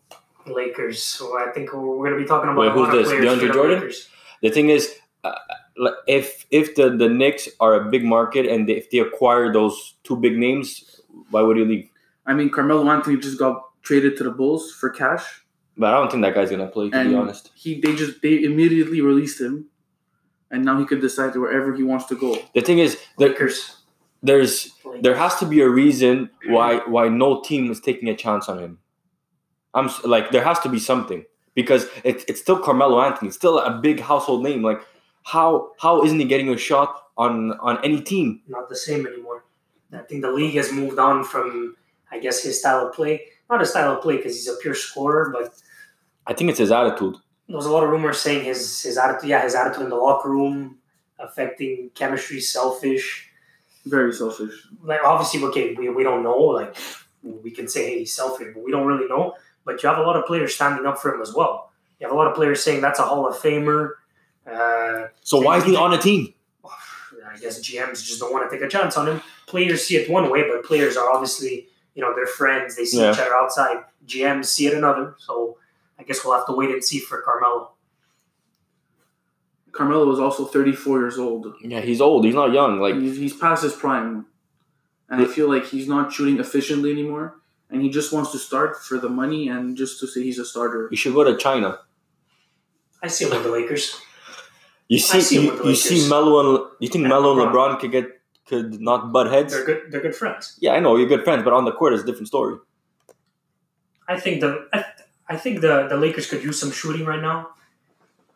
Lakers. 0.46 1.02
So 1.02 1.38
I 1.38 1.52
think 1.52 1.72
we're, 1.72 1.80
we're 1.80 2.08
going 2.08 2.18
to 2.18 2.24
be 2.24 2.28
talking 2.28 2.50
about 2.50 2.60
Wait, 2.60 2.72
who's 2.72 3.10
this? 3.10 3.12
DeAndre 3.12 3.40
for 3.40 3.46
the 3.46 3.52
Jordan? 3.52 3.78
Lakers. 3.80 4.08
The 4.40 4.50
thing 4.50 4.70
is, 4.70 4.94
uh, 5.24 5.34
if 6.06 6.46
if 6.50 6.74
the 6.74 6.90
the 6.90 7.08
Knicks 7.08 7.48
are 7.60 7.74
a 7.74 7.90
big 7.90 8.04
market 8.04 8.46
and 8.46 8.68
they, 8.68 8.74
if 8.74 8.90
they 8.90 8.98
acquire 8.98 9.52
those 9.52 9.94
two 10.04 10.16
big 10.16 10.38
names, 10.38 11.00
why 11.30 11.42
would 11.42 11.56
he 11.56 11.64
leave? 11.64 11.90
I 12.26 12.34
mean, 12.34 12.50
Carmelo 12.50 12.88
Anthony 12.88 13.16
just 13.16 13.38
got 13.38 13.62
traded 13.82 14.16
to 14.18 14.24
the 14.24 14.30
Bulls 14.30 14.72
for 14.72 14.90
cash. 14.90 15.44
But 15.76 15.94
I 15.94 15.98
don't 15.98 16.10
think 16.10 16.22
that 16.24 16.34
guy's 16.34 16.50
gonna 16.50 16.66
play. 16.66 16.90
To 16.90 16.96
and 16.96 17.10
be 17.10 17.16
honest, 17.16 17.50
he 17.54 17.80
they 17.80 17.94
just 17.94 18.22
they 18.22 18.42
immediately 18.42 19.00
released 19.00 19.40
him, 19.40 19.66
and 20.50 20.64
now 20.64 20.78
he 20.78 20.84
could 20.84 21.00
decide 21.00 21.32
to 21.34 21.40
wherever 21.40 21.74
he 21.74 21.82
wants 21.82 22.06
to 22.06 22.16
go. 22.16 22.38
the 22.54 22.60
thing 22.60 22.78
is, 22.78 22.98
there, 23.18 23.34
there's 24.22 24.72
there 25.00 25.14
has 25.14 25.36
to 25.36 25.46
be 25.46 25.60
a 25.60 25.68
reason 25.68 26.30
why 26.46 26.78
why 26.86 27.08
no 27.08 27.40
team 27.40 27.70
is 27.70 27.80
taking 27.80 28.08
a 28.08 28.16
chance 28.16 28.48
on 28.48 28.58
him. 28.58 28.78
I'm 29.74 29.90
like 30.04 30.30
there 30.30 30.44
has 30.44 30.58
to 30.60 30.68
be 30.68 30.78
something 30.78 31.24
because 31.54 31.86
it's 32.04 32.24
it's 32.28 32.40
still 32.40 32.58
Carmelo 32.58 33.00
Anthony, 33.00 33.28
it's 33.28 33.36
still 33.36 33.58
a 33.58 33.78
big 33.78 34.00
household 34.00 34.42
name. 34.42 34.62
Like 34.62 34.80
how 35.24 35.72
how 35.78 36.02
isn't 36.02 36.18
he 36.18 36.24
getting 36.24 36.48
a 36.48 36.56
shot 36.56 37.04
on 37.16 37.52
on 37.60 37.82
any 37.84 38.00
team? 38.00 38.42
not 38.48 38.68
the 38.68 38.76
same 38.76 39.06
anymore. 39.06 39.44
I 39.92 39.98
think 39.98 40.22
the 40.22 40.30
league 40.30 40.54
has 40.56 40.70
moved 40.70 40.98
on 40.98 41.24
from, 41.24 41.74
I 42.10 42.18
guess, 42.18 42.42
his 42.42 42.58
style 42.58 42.86
of 42.86 42.94
play. 42.94 43.22
Not 43.48 43.62
a 43.62 43.66
style 43.66 43.92
of 43.96 44.02
play 44.02 44.18
because 44.18 44.34
he's 44.34 44.48
a 44.48 44.56
pure 44.60 44.74
scorer, 44.74 45.30
but 45.30 45.54
I 46.26 46.34
think 46.34 46.50
it's 46.50 46.58
his 46.58 46.70
attitude. 46.70 47.16
There 47.48 47.56
was 47.56 47.66
a 47.66 47.72
lot 47.72 47.82
of 47.84 47.90
rumors 47.90 48.20
saying 48.20 48.44
his 48.44 48.82
his 48.82 48.98
attitude, 48.98 49.30
yeah, 49.30 49.42
his 49.42 49.54
attitude 49.54 49.84
in 49.84 49.90
the 49.90 49.96
locker 49.96 50.28
room 50.30 50.78
affecting 51.18 51.90
chemistry, 51.94 52.40
selfish. 52.40 53.30
Very 53.86 54.12
selfish. 54.12 54.52
Like 54.82 55.00
obviously, 55.04 55.42
okay, 55.44 55.74
we, 55.74 55.88
we 55.88 56.02
don't 56.02 56.22
know. 56.22 56.36
Like 56.38 56.76
we 57.22 57.50
can 57.50 57.66
say 57.68 57.90
hey, 57.90 57.98
he's 58.00 58.12
selfish, 58.14 58.48
but 58.54 58.62
we 58.62 58.70
don't 58.70 58.86
really 58.86 59.08
know. 59.08 59.34
But 59.64 59.82
you 59.82 59.88
have 59.88 59.98
a 59.98 60.02
lot 60.02 60.16
of 60.16 60.24
players 60.26 60.54
standing 60.54 60.86
up 60.86 60.98
for 60.98 61.14
him 61.14 61.20
as 61.22 61.32
well. 61.34 61.70
You 62.00 62.06
have 62.06 62.14
a 62.14 62.16
lot 62.18 62.26
of 62.28 62.34
players 62.34 62.62
saying 62.62 62.80
that's 62.80 62.98
a 62.98 63.02
Hall 63.02 63.26
of 63.26 63.34
Famer. 63.36 63.92
Uh, 64.50 65.08
So 65.22 65.40
why 65.40 65.58
is 65.58 65.64
he 65.64 65.74
on 65.76 65.92
a 65.94 65.98
team? 65.98 66.32
I 66.64 67.36
guess 67.38 67.60
GMs 67.60 68.04
just 68.06 68.20
don't 68.20 68.32
want 68.32 68.50
to 68.50 68.56
take 68.56 68.64
a 68.64 68.68
chance 68.70 68.96
on 68.96 69.06
him. 69.06 69.20
Players 69.46 69.86
see 69.86 69.96
it 69.96 70.08
one 70.10 70.30
way, 70.30 70.48
but 70.48 70.64
players 70.64 70.96
are 70.96 71.10
obviously, 71.10 71.68
you 71.94 72.00
know, 72.02 72.14
they're 72.14 72.26
friends. 72.26 72.76
They 72.76 72.84
see 72.86 73.00
Yeah. 73.00 73.12
each 73.12 73.18
other 73.18 73.34
outside. 73.34 73.84
GMs 74.06 74.46
see 74.46 74.66
it 74.66 74.74
another. 74.74 75.14
So 75.18 75.58
I 75.98 76.04
guess 76.04 76.24
we'll 76.24 76.34
have 76.34 76.46
to 76.46 76.52
wait 76.52 76.70
and 76.70 76.82
see 76.82 76.98
for 77.00 77.20
Carmelo. 77.22 77.72
Carmelo 79.72 80.10
is 80.12 80.18
also 80.18 80.44
34 80.44 81.00
years 81.00 81.18
old. 81.18 81.54
Yeah, 81.62 81.80
he's 81.80 82.00
old. 82.00 82.24
He's 82.24 82.34
not 82.34 82.52
young. 82.52 82.80
Like 82.80 82.94
He's, 82.94 83.16
he's 83.16 83.36
past 83.36 83.62
his 83.62 83.72
prime. 83.74 84.26
And 85.08 85.22
I 85.22 85.24
feel 85.26 85.48
like 85.48 85.66
he's 85.66 85.88
not 85.88 86.12
shooting 86.12 86.38
efficiently 86.38 86.90
anymore. 86.90 87.36
And 87.70 87.82
he 87.82 87.90
just 87.90 88.12
wants 88.12 88.32
to 88.32 88.38
start 88.38 88.82
for 88.82 88.98
the 88.98 89.08
money 89.08 89.48
and 89.48 89.76
just 89.76 90.00
to 90.00 90.06
say 90.06 90.22
he's 90.22 90.38
a 90.38 90.44
starter. 90.44 90.88
You 90.90 90.96
should 90.96 91.14
go 91.14 91.24
to 91.24 91.36
China. 91.36 91.78
I 93.02 93.08
see 93.08 93.24
him 93.26 93.30
with 93.30 93.44
the 93.44 93.50
Lakers. 93.50 94.00
You 94.88 94.98
see, 94.98 95.20
see 95.20 95.36
him 95.36 95.44
you, 95.44 95.50
with 95.50 95.62
the 95.62 95.68
you 95.68 95.74
see 95.76 95.94
Lakers. 95.96 96.10
Melo 96.10 96.40
and 96.40 96.70
you 96.80 96.88
think 96.88 97.02
And 97.04 97.10
Melo 97.10 97.38
and 97.38 97.52
LeBron. 97.52 97.76
LeBron 97.76 97.80
could 97.80 97.92
get 97.92 98.20
could 98.46 98.80
not 98.80 99.12
butt 99.12 99.30
heads. 99.30 99.52
They're 99.52 99.64
good. 99.64 99.82
They're 99.90 100.00
good 100.00 100.16
friends. 100.16 100.56
Yeah, 100.60 100.72
I 100.72 100.80
know 100.80 100.96
you're 100.96 101.08
good 101.08 101.24
friends, 101.24 101.44
but 101.44 101.52
on 101.52 101.66
the 101.66 101.72
court 101.72 101.92
it's 101.92 102.02
a 102.02 102.06
different 102.06 102.28
story. 102.28 102.56
I 104.08 104.18
think 104.18 104.40
the 104.40 104.66
I, 104.72 104.84
I 105.28 105.36
think 105.36 105.60
the, 105.60 105.86
the 105.88 105.96
Lakers 105.96 106.26
could 106.28 106.42
use 106.42 106.58
some 106.60 106.70
shooting 106.70 107.04
right 107.06 107.20
now. 107.20 107.50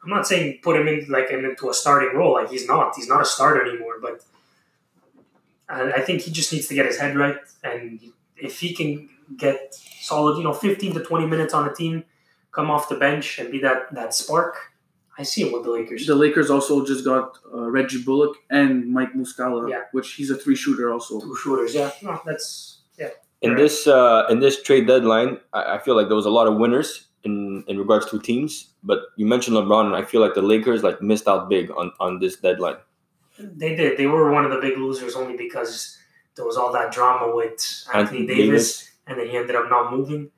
I'm 0.03 0.11
not 0.11 0.27
saying 0.27 0.59
put 0.63 0.77
him 0.77 0.89
in 0.89 1.07
like 1.09 1.31
him 1.31 1.45
into 1.45 1.71
a 1.71 1.75
starting 1.75 2.17
role. 2.17 2.35
Like 2.35 2.51
he's 2.51 2.67
not. 2.67 2.95
He's 2.97 3.09
not 3.09 3.21
a 3.23 3.25
starter 3.25 3.65
anymore. 3.67 3.95
But 4.01 4.25
I, 5.69 5.93
I 5.93 6.01
think 6.01 6.23
he 6.23 6.31
just 6.31 6.53
needs 6.53 6.67
to 6.69 6.75
get 6.75 6.87
his 6.87 6.99
head 6.99 7.17
right. 7.17 7.37
And 7.63 8.01
if 8.37 8.61
he 8.61 8.75
can 8.75 9.09
get 9.37 9.75
solid, 10.01 10.37
you 10.39 10.45
know, 10.45 10.53
15 10.53 10.95
to 10.95 11.03
20 11.05 11.27
minutes 11.27 11.55
on 11.55 11.69
a 11.69 11.75
team, 11.75 12.05
come 12.51 12.71
off 12.71 12.89
the 12.89 12.97
bench 12.97 13.39
and 13.39 13.51
be 13.51 13.61
that 13.61 13.95
that 13.95 14.13
spark, 14.15 14.57
I 15.17 15.23
see 15.23 15.43
him 15.47 15.53
with 15.53 15.63
the 15.65 15.71
Lakers. 15.71 16.07
The 16.07 16.15
Lakers 16.15 16.51
also 16.51 16.85
just 16.85 17.05
got 17.05 17.39
uh, 17.55 17.71
Reggie 17.71 18.03
Bullock 18.03 18.37
and 18.51 18.93
Mike 18.93 19.15
Muscala, 19.15 19.71
Yeah. 19.71 19.83
which 19.93 20.15
he's 20.15 20.31
a 20.31 20.37
three 20.37 20.57
shooter 20.57 20.93
also. 20.93 21.21
Two 21.21 21.37
shooters. 21.37 21.75
Yeah. 21.75 21.93
No, 22.03 22.21
that's 22.27 22.79
yeah. 22.99 23.11
In 23.43 23.57
this 23.57 23.87
uh, 23.87 24.27
in 24.31 24.41
this 24.41 24.63
trade 24.63 24.87
deadline, 24.87 25.39
I, 25.53 25.75
I 25.75 25.79
feel 25.79 25.97
like 25.97 26.07
there 26.07 26.17
was 26.17 26.27
a 26.27 26.31
lot 26.31 26.47
of 26.47 26.57
winners 26.57 27.09
in 27.25 27.65
in 27.67 27.79
regards 27.79 28.07
to 28.11 28.21
teams. 28.21 28.71
But 28.83 29.01
you 29.17 29.27
mentioned 29.27 29.57
LeBron, 29.57 29.87
and 29.87 29.97
I 29.97 30.03
feel 30.03 30.21
like 30.21 30.35
the 30.35 30.43
Lakers 30.43 30.83
like 30.83 31.03
missed 31.03 31.29
out 31.29 31.49
big 31.49 31.71
on 31.71 31.93
on 32.01 32.19
this 32.21 32.37
deadline. 32.37 32.77
They 33.39 33.75
did. 33.75 33.99
They 33.99 34.07
were 34.07 34.31
one 34.31 34.45
of 34.45 34.51
the 34.51 34.61
big 34.61 34.79
losers 34.79 35.17
only 35.17 35.37
because 35.37 35.99
there 36.37 36.45
was 36.45 36.57
all 36.57 36.73
that 36.73 36.93
drama 36.93 37.35
with 37.35 37.59
Anthony, 37.93 38.21
Anthony 38.21 38.27
Davis, 38.27 38.91
and 39.07 39.19
then 39.19 39.29
he 39.29 39.37
ended 39.37 39.57
up 39.57 39.69
not 39.69 39.93
moving. 39.93 40.31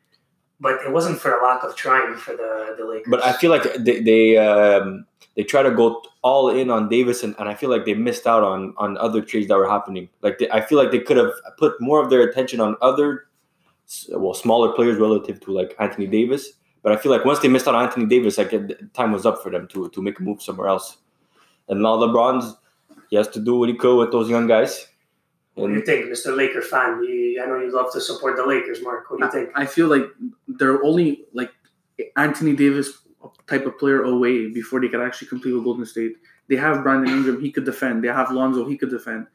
But 0.61 0.82
it 0.84 0.92
wasn't 0.92 1.20
for 1.20 1.32
a 1.32 1.42
lack 1.42 1.64
of 1.64 1.75
trying 1.76 2.14
for 2.16 2.37
the, 2.37 2.76
the 2.78 2.87
Lakers. 2.87 3.08
But 3.11 3.25
I 3.25 3.32
feel 3.32 3.50
like 3.50 3.64
they 3.78 4.00
they 4.00 4.37
um, 4.37 5.04
they 5.37 5.42
try 5.42 5.62
to 5.62 5.70
go 5.70 6.02
all 6.23 6.49
in 6.49 6.70
on 6.70 6.88
Davis, 6.88 7.23
and, 7.23 7.34
and 7.38 7.49
I 7.49 7.54
feel 7.54 7.70
like 7.70 7.84
they 7.84 7.94
missed 7.94 8.26
out 8.26 8.42
on 8.42 8.73
on 8.76 8.96
other 8.99 9.20
trades 9.20 9.49
that 9.49 9.56
were 9.56 9.68
happening. 9.68 10.08
Like 10.23 10.38
they, 10.38 10.49
I 10.50 10.61
feel 10.61 10.78
like 10.78 10.90
they 10.90 11.00
could 11.00 11.16
have 11.16 11.32
put 11.58 11.80
more 11.80 12.02
of 12.02 12.08
their 12.11 12.23
attention 12.23 12.61
on 12.61 12.76
other, 12.80 13.26
well, 14.11 14.34
smaller 14.34 14.73
players 14.73 14.99
relative 14.99 15.40
to 15.40 15.52
like 15.52 15.75
Anthony 15.78 16.06
Davis. 16.06 16.52
But 16.82 16.92
I 16.92 16.96
feel 16.96 17.11
like 17.11 17.25
once 17.25 17.40
they 17.40 17.49
missed 17.49 17.66
out 17.66 17.75
on 17.75 17.84
Anthony 17.84 18.06
Davis, 18.06 18.38
like 18.38 18.52
time 18.92 19.11
was 19.12 19.26
up 19.26 19.42
for 19.42 19.50
them 19.50 19.66
to 19.68 19.88
to 19.88 20.02
make 20.02 20.20
a 20.20 20.23
move 20.23 20.40
somewhere 20.40 20.68
else. 20.68 20.99
And 21.68 21.82
now 21.82 21.96
LeBron's 21.96 22.56
he 23.11 23.16
has 23.16 23.28
to 23.28 23.40
do 23.40 23.56
what 23.56 23.68
he 23.68 23.75
could 23.75 23.96
with 23.96 24.12
those 24.12 24.28
young 24.28 24.46
guys. 24.46 24.88
What 25.54 25.68
do 25.68 25.75
you 25.75 25.82
think, 25.82 26.06
Mr. 26.06 26.37
Laker 26.37 26.61
fan? 26.61 27.02
You, 27.04 27.40
I 27.42 27.46
know 27.46 27.61
you 27.61 27.73
love 27.73 27.92
to 27.92 28.00
support 28.00 28.37
the 28.37 28.44
Lakers, 28.44 28.82
Mark. 28.82 29.08
What 29.11 29.20
do 29.20 29.25
you 29.26 29.30
think? 29.30 29.50
I 29.54 29.66
feel 29.66 29.87
like 29.87 30.04
they're 30.49 30.82
only 30.82 31.25
like 31.32 31.52
Anthony 32.16 32.54
Davis 32.56 32.99
type 33.46 33.64
of 33.64 33.78
player 33.78 34.02
away 34.02 34.50
before 34.50 34.80
they 34.80 34.88
could 34.88 35.00
actually 35.00 35.28
compete 35.28 35.54
with 35.54 35.64
Golden 35.64 35.87
State. 35.87 36.14
They 36.49 36.56
have 36.56 36.82
Brandon 36.82 37.12
Ingram, 37.12 37.40
he 37.40 37.50
could 37.50 37.64
defend. 37.64 38.02
They 38.02 38.08
have 38.08 38.30
Lonzo, 38.32 38.68
he 38.68 38.76
could 38.76 38.90
defend. 38.90 39.28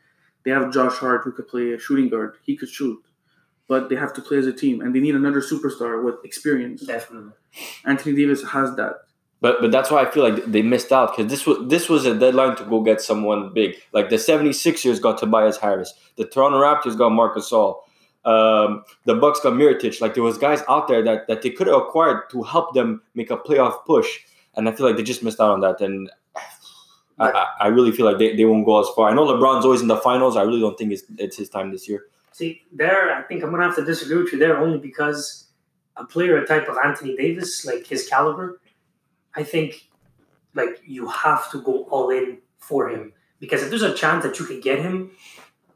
They 0.43 0.51
have 0.51 0.71
Josh 0.71 0.97
Hart, 0.97 1.23
who 1.23 1.31
could 1.31 1.47
play 1.47 1.73
a 1.73 1.79
shooting 1.79 2.09
guard. 2.09 2.35
He 2.43 2.55
could 2.55 2.69
shoot. 2.69 3.01
But 3.67 3.89
they 3.89 3.95
have 3.95 4.13
to 4.13 4.21
play 4.21 4.37
as 4.37 4.47
a 4.47 4.53
team, 4.53 4.81
and 4.81 4.93
they 4.93 4.99
need 4.99 5.15
another 5.15 5.41
superstar 5.41 6.03
with 6.03 6.15
experience. 6.23 6.81
Definitely. 6.81 7.33
Anthony 7.85 8.15
Davis 8.15 8.43
has 8.49 8.75
that. 8.75 8.95
But 9.41 9.61
but 9.61 9.71
that's 9.71 9.89
why 9.89 10.03
I 10.03 10.11
feel 10.11 10.23
like 10.29 10.45
they 10.45 10.61
missed 10.61 10.91
out 10.91 11.15
because 11.15 11.31
this 11.31 11.45
was 11.45 11.69
this 11.69 11.87
was 11.87 12.05
a 12.05 12.17
deadline 12.17 12.57
to 12.57 12.65
go 12.65 12.81
get 12.81 13.01
someone 13.01 13.53
big. 13.53 13.75
Like 13.93 14.09
the 14.09 14.17
76ers 14.17 15.01
got 15.01 15.17
Tobias 15.17 15.57
Harris. 15.57 15.93
The 16.17 16.25
Toronto 16.25 16.59
Raptors 16.59 16.97
got 16.97 17.09
Marc 17.09 17.37
Gasol. 17.37 17.77
Um, 18.25 18.83
the 19.05 19.15
Bucks 19.15 19.39
got 19.39 19.53
Mirotic. 19.53 20.01
Like 20.01 20.13
there 20.13 20.23
was 20.23 20.37
guys 20.37 20.61
out 20.67 20.87
there 20.87 21.03
that, 21.03 21.27
that 21.27 21.41
they 21.41 21.49
could 21.49 21.67
have 21.67 21.77
acquired 21.77 22.29
to 22.31 22.43
help 22.43 22.73
them 22.73 23.01
make 23.15 23.31
a 23.31 23.37
playoff 23.37 23.85
push. 23.85 24.07
And 24.55 24.67
I 24.67 24.73
feel 24.73 24.85
like 24.85 24.97
they 24.97 25.03
just 25.03 25.23
missed 25.23 25.39
out 25.39 25.51
on 25.51 25.61
that. 25.61 25.79
And 25.79 26.11
I, 27.17 27.31
I, 27.31 27.47
I 27.61 27.67
really 27.67 27.91
feel 27.91 28.05
like 28.05 28.17
they, 28.17 28.35
they 28.35 28.45
won't 28.45 28.65
go 28.65 28.81
as 28.81 28.87
far. 28.95 29.09
I 29.09 29.13
know 29.13 29.25
LeBron's 29.25 29.63
always 29.63 29.81
in 29.81 29.87
the 29.87 29.97
finals. 29.97 30.35
I 30.35 30.41
really 30.41 30.59
don't 30.59 30.77
think 30.77 30.91
it's, 30.91 31.03
it's 31.17 31.37
his 31.37 31.49
time 31.49 31.71
this 31.71 31.87
year. 31.87 32.07
See, 32.33 32.63
there, 32.71 33.13
I 33.13 33.21
think 33.23 33.43
I'm 33.43 33.49
going 33.49 33.61
to 33.61 33.67
have 33.67 33.75
to 33.77 33.85
disagree 33.85 34.21
with 34.21 34.33
you 34.33 34.39
there 34.39 34.57
only 34.57 34.79
because 34.79 35.47
a 35.95 36.05
player 36.05 36.37
a 36.37 36.45
type 36.45 36.67
of 36.67 36.77
Anthony 36.83 37.15
Davis, 37.15 37.65
like 37.65 37.85
his 37.85 38.07
caliber, 38.07 38.59
I 39.35 39.43
think 39.43 39.89
like 40.55 40.81
you 40.85 41.07
have 41.07 41.51
to 41.51 41.61
go 41.61 41.83
all 41.83 42.09
in 42.09 42.39
for 42.57 42.89
him 42.89 43.13
because 43.39 43.63
if 43.63 43.69
there's 43.69 43.83
a 43.83 43.93
chance 43.93 44.23
that 44.23 44.39
you 44.39 44.45
can 44.45 44.59
get 44.59 44.79
him, 44.79 45.11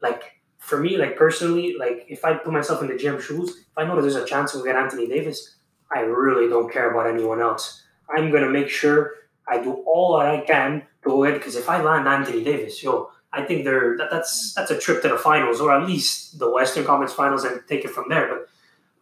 like 0.02 0.24
for 0.58 0.80
me, 0.80 0.98
like 0.98 1.18
personally, 1.18 1.76
like 1.78 2.06
if 2.10 2.26
I 2.26 2.34
put 2.34 2.54
myself 2.54 2.82
in 2.82 2.88
the 2.88 2.98
gym 2.98 3.22
shoes, 3.22 3.50
if 3.50 3.78
I 3.78 3.86
know 3.86 3.96
that 3.96 4.02
there's 4.02 4.16
a 4.16 4.26
chance 4.26 4.54
to 4.54 4.64
get 4.64 4.76
Anthony 4.76 5.08
Davis, 5.08 5.56
I 5.92 6.00
really 6.00 6.50
don't 6.50 6.72
care 6.72 6.92
about 6.92 7.08
anyone 7.08 7.42
else. 7.42 7.84
I'm 8.10 8.32
gonna 8.32 8.50
make 8.50 8.70
sure 8.70 9.16
I 9.48 9.62
do 9.62 9.84
all 9.86 10.18
that 10.18 10.28
I 10.28 10.42
can 10.42 10.82
to 11.04 11.10
go 11.10 11.24
ahead 11.24 11.40
because 11.40 11.56
if 11.56 11.70
I 11.70 11.82
land 11.82 12.08
Anthony 12.08 12.44
Davis, 12.44 12.82
yo, 12.82 13.12
I 13.32 13.44
think 13.44 13.66
they're 13.66 13.98
that, 13.98 14.10
that's 14.12 14.54
that's 14.54 14.72
a 14.72 14.80
trip 14.80 15.02
to 15.02 15.10
the 15.10 15.18
finals 15.18 15.60
or 15.60 15.74
at 15.74 15.88
least 15.88 16.40
the 16.40 16.50
Western 16.50 16.86
Conference 16.86 17.14
Finals 17.14 17.44
and 17.44 17.62
take 17.68 17.84
it 17.86 17.92
from 17.92 18.10
there. 18.10 18.28
But 18.30 18.50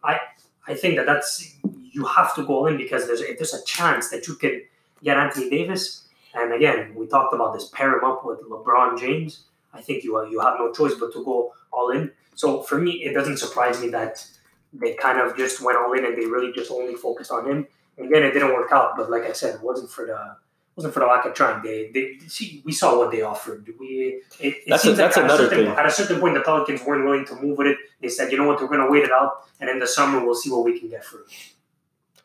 I 0.02 0.20
I 0.66 0.74
think 0.74 0.96
that 0.96 1.06
that's 1.06 1.56
you 1.92 2.04
have 2.06 2.34
to 2.34 2.44
go 2.44 2.66
in 2.66 2.76
because 2.76 3.06
there's 3.06 3.20
if 3.20 3.38
there's 3.38 3.54
a 3.54 3.64
chance 3.64 4.08
that 4.10 4.26
you 4.28 4.34
can 4.34 4.62
get 5.02 5.16
Anthony 5.16 5.48
Davis, 5.50 6.06
and 6.34 6.52
again 6.52 6.94
we 6.94 7.06
talked 7.06 7.34
about 7.34 7.52
this 7.54 7.68
pair 7.68 7.96
him 7.96 8.04
up 8.04 8.24
with 8.24 8.40
LeBron 8.48 8.98
James. 8.98 9.44
I 9.72 9.80
think 9.80 10.04
you 10.04 10.12
you 10.28 10.40
have 10.40 10.54
no 10.58 10.72
choice 10.72 10.94
but 10.94 11.12
to 11.14 11.24
go 11.24 11.52
all 11.72 11.90
in. 11.90 12.12
So 12.34 12.62
for 12.62 12.78
me, 12.78 12.92
it 13.04 13.12
doesn't 13.12 13.38
surprise 13.38 13.80
me 13.80 13.88
that 13.90 14.26
they 14.72 14.94
kind 14.94 15.18
of 15.20 15.36
just 15.36 15.60
went 15.62 15.76
all 15.78 15.92
in 15.92 16.04
and 16.04 16.16
they 16.16 16.26
really 16.26 16.52
just 16.52 16.70
only 16.70 16.94
focused 16.94 17.30
on 17.30 17.46
him. 17.50 17.66
And 17.98 18.06
again, 18.08 18.22
it 18.22 18.32
didn't 18.32 18.54
work 18.54 18.72
out. 18.72 18.96
But 18.96 19.10
like 19.10 19.24
I 19.24 19.32
said, 19.32 19.56
it 19.56 19.62
wasn't 19.62 19.90
for 19.90 20.06
the 20.06 20.36
wasn't 20.76 20.94
for 20.94 21.00
the 21.00 21.06
lack 21.06 21.26
of 21.26 21.34
trying. 21.34 21.62
They 21.62 21.90
they 21.92 22.18
see 22.26 22.62
we 22.64 22.72
saw 22.72 22.96
what 22.98 23.10
they 23.10 23.20
offered. 23.20 23.68
We 23.78 24.22
it, 24.40 24.46
it 24.46 24.62
That's 24.66 24.82
a- 24.82 24.86
seems 24.86 24.96
that's 24.98 25.16
like 25.16 25.26
at 25.26 25.30
another 25.30 25.46
a 25.46 25.48
certain, 25.50 25.66
thing. 25.66 25.76
At 25.76 25.86
a 25.86 25.90
certain 25.90 26.20
point, 26.20 26.34
the 26.34 26.40
Pelicans 26.40 26.82
weren't 26.84 27.04
willing 27.04 27.26
to 27.26 27.34
move 27.36 27.58
with 27.58 27.66
it. 27.66 27.76
They 28.00 28.08
said, 28.08 28.32
you 28.32 28.38
know 28.38 28.46
what, 28.46 28.60
we're 28.60 28.68
going 28.68 28.80
to 28.80 28.90
wait 28.90 29.04
it 29.04 29.12
out, 29.12 29.46
and 29.60 29.68
in 29.68 29.78
the 29.78 29.86
summer 29.86 30.24
we'll 30.24 30.34
see 30.34 30.50
what 30.50 30.64
we 30.64 30.78
can 30.80 30.88
get 30.88 31.04
for 31.04 31.18
it. 31.20 31.26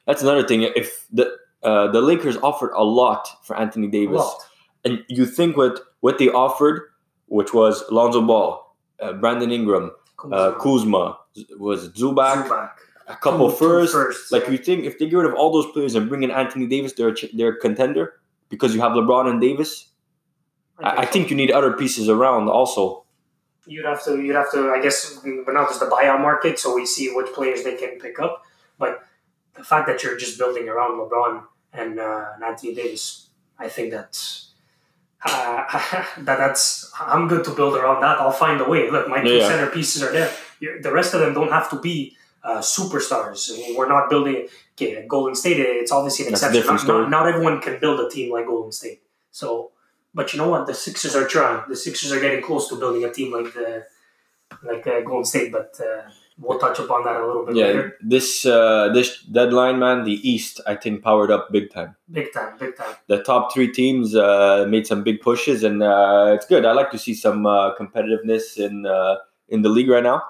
That's 0.08 0.22
another 0.24 0.48
thing. 0.48 0.64
If 0.64 1.06
the 1.12 1.38
uh, 1.64 1.92
the 1.92 2.02
Lakers 2.02 2.38
offered 2.38 2.72
a 2.76 2.84
lot 2.84 3.28
for 3.46 3.56
Anthony 3.58 3.88
Davis, 3.88 4.24
and 4.86 5.04
you 5.10 5.26
think 5.26 5.58
what 5.58 5.80
what 6.00 6.18
they 6.18 6.30
offered, 6.30 6.82
which 7.28 7.54
was 7.54 7.84
Lonzo 7.92 8.22
Ball, 8.22 8.76
uh, 9.02 9.14
Brandon 9.14 9.52
Ingram, 9.52 9.92
uh, 10.32 10.54
Kuzma, 10.54 11.18
was 11.60 11.86
it 11.86 11.94
Zubac, 11.96 12.48
Zubac. 12.48 12.72
a 13.08 13.16
couple 13.18 13.50
firsts. 13.50 13.94
firsts, 13.94 14.32
Like 14.32 14.48
you 14.50 14.58
think 14.58 14.86
if 14.86 14.98
they 14.98 15.08
get 15.10 15.18
rid 15.18 15.26
of 15.30 15.36
all 15.36 15.52
those 15.52 15.70
players 15.74 15.94
and 15.96 16.08
bring 16.10 16.24
in 16.24 16.32
Anthony 16.32 16.68
Davis, 16.68 16.94
they're 16.94 17.10
a, 17.10 17.16
ch- 17.16 17.34
they're 17.34 17.50
a 17.54 17.60
contender 17.60 18.14
because 18.50 18.74
you 18.74 18.82
have 18.82 18.94
LeBron 18.94 19.30
and 19.30 19.42
Davis. 19.42 19.90
I, 20.80 21.02
I 21.02 21.06
think 21.06 21.30
you 21.30 21.36
need 21.36 21.52
other 21.52 21.74
pieces 21.74 22.08
around 22.08 22.48
also. 22.50 23.04
you'd 23.66 23.84
have 23.86 24.02
to 24.06 24.22
you'd 24.22 24.36
have 24.36 24.50
to 24.54 24.70
I 24.70 24.80
guess 24.82 25.20
but 25.46 25.54
now 25.54 25.66
there's 25.66 25.80
the 25.80 25.88
buyout 25.88 26.22
market, 26.22 26.60
so 26.60 26.74
we 26.76 26.86
see 26.86 27.12
which 27.14 27.28
players 27.34 27.64
they 27.64 27.76
can 27.76 28.00
pick 28.00 28.20
up. 28.20 28.44
But 28.80 29.04
the 29.58 29.64
fact 29.64 29.88
that 29.88 30.04
you're 30.04 30.18
just 30.18 30.38
building 30.38 30.70
around 30.70 31.00
LeBron 31.00 31.44
and, 31.74 32.00
uh, 32.00 32.26
and 32.36 32.44
Anthony 32.44 32.74
Davis, 32.76 33.30
I 33.60 33.68
think 33.70 33.92
that's 33.92 34.52
uh, 35.26 35.64
that 36.20 36.38
that's 36.38 36.92
I'm 37.00 37.28
good 37.28 37.44
to 37.46 37.52
build 37.56 37.76
around 37.76 38.02
that. 38.02 38.20
I'll 38.20 38.32
find 38.32 38.62
a 38.62 38.70
way. 38.70 38.90
Look, 38.90 39.08
my 39.10 39.22
two 39.22 39.34
Yeah. 39.38 39.48
center 39.48 39.68
pieces 39.70 40.04
are 40.04 40.12
there. 40.12 40.32
the 40.82 40.92
rest 40.92 41.14
of 41.14 41.20
them 41.22 41.34
don't 41.34 41.52
have 41.52 41.70
to 41.72 41.80
be 41.80 42.16
uh, 42.44 42.60
superstars. 42.60 43.40
We're 43.76 43.90
not 43.90 44.10
building. 44.10 44.48
Okay, 44.76 45.06
Golden 45.08 45.34
State, 45.34 45.60
it's 45.60 45.92
obviously 45.92 46.28
an 46.28 46.34
That's 46.34 46.44
exception. 46.44 46.88
Not, 46.88 47.02
not, 47.02 47.10
not 47.10 47.28
everyone 47.28 47.60
can 47.62 47.80
build 47.80 48.00
a 48.00 48.10
team 48.10 48.32
like 48.32 48.46
Golden 48.46 48.72
State. 48.72 49.02
So, 49.32 49.72
but 50.14 50.32
you 50.34 50.38
know 50.40 50.50
what? 50.50 50.68
The 50.68 50.74
Sixers 50.76 51.16
are 51.16 51.28
trying. 51.28 51.64
The 51.68 51.76
Sixers 51.76 52.12
are 52.12 52.20
getting 52.20 52.44
close 52.44 52.70
to 52.70 52.76
building 52.76 53.04
a 53.04 53.12
team 53.12 53.34
like 53.34 53.54
the 53.56 53.88
like 54.64 54.86
uh, 54.86 55.02
Golden 55.02 55.26
State. 55.26 55.52
But 55.52 55.80
uh, 55.82 56.04
we'll 56.40 56.60
touch 56.60 56.80
upon 56.80 57.04
that 57.06 57.16
a 57.20 57.26
little 57.26 57.46
bit 57.46 57.56
Yeah, 57.56 57.66
later. 57.66 57.98
this 58.02 58.46
uh, 58.46 58.90
this 58.94 59.22
deadline, 59.24 59.80
man, 59.80 60.04
the 60.04 60.14
East, 60.30 60.62
I 60.68 60.76
think, 60.76 61.04
powered 61.04 61.32
up 61.32 61.52
big 61.52 61.72
time. 61.74 61.96
Big 62.12 62.32
time, 62.34 62.58
big 62.60 62.76
time. 62.76 62.96
The 63.08 63.24
top 63.24 63.54
three 63.54 63.72
teams 63.72 64.16
uh, 64.16 64.66
made 64.70 64.86
some 64.88 65.04
big 65.04 65.22
pushes, 65.22 65.64
and 65.64 65.82
uh, 65.84 66.32
it's 66.36 66.46
good. 66.46 66.66
I 66.66 66.74
like 66.74 66.92
to 66.92 66.98
see 66.98 67.14
some 67.14 67.46
uh, 67.46 67.76
competitiveness 67.76 68.58
in 68.58 68.86
uh, 68.86 69.16
in 69.50 69.62
the 69.62 69.70
league 69.70 69.90
right 69.90 70.04
now. 70.04 70.22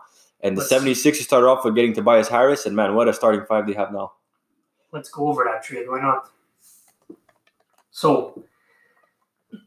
And 0.41 0.55
the 0.55 0.61
Let's- 0.61 0.71
76ers 0.71 1.23
started 1.23 1.47
off 1.47 1.65
with 1.65 1.75
getting 1.75 1.93
Tobias 1.93 2.27
Harris, 2.29 2.65
and 2.67 2.75
man, 2.75 2.93
what 2.95 3.07
a 3.07 3.13
starting 3.13 3.43
five 3.45 3.65
they 3.67 3.73
have 3.73 3.91
now. 3.91 4.13
Let's 4.91 5.09
go 5.09 5.27
over 5.27 5.43
that 5.43 5.63
trade. 5.63 5.89
Why 5.89 5.99
not? 5.99 6.29
So, 7.91 8.43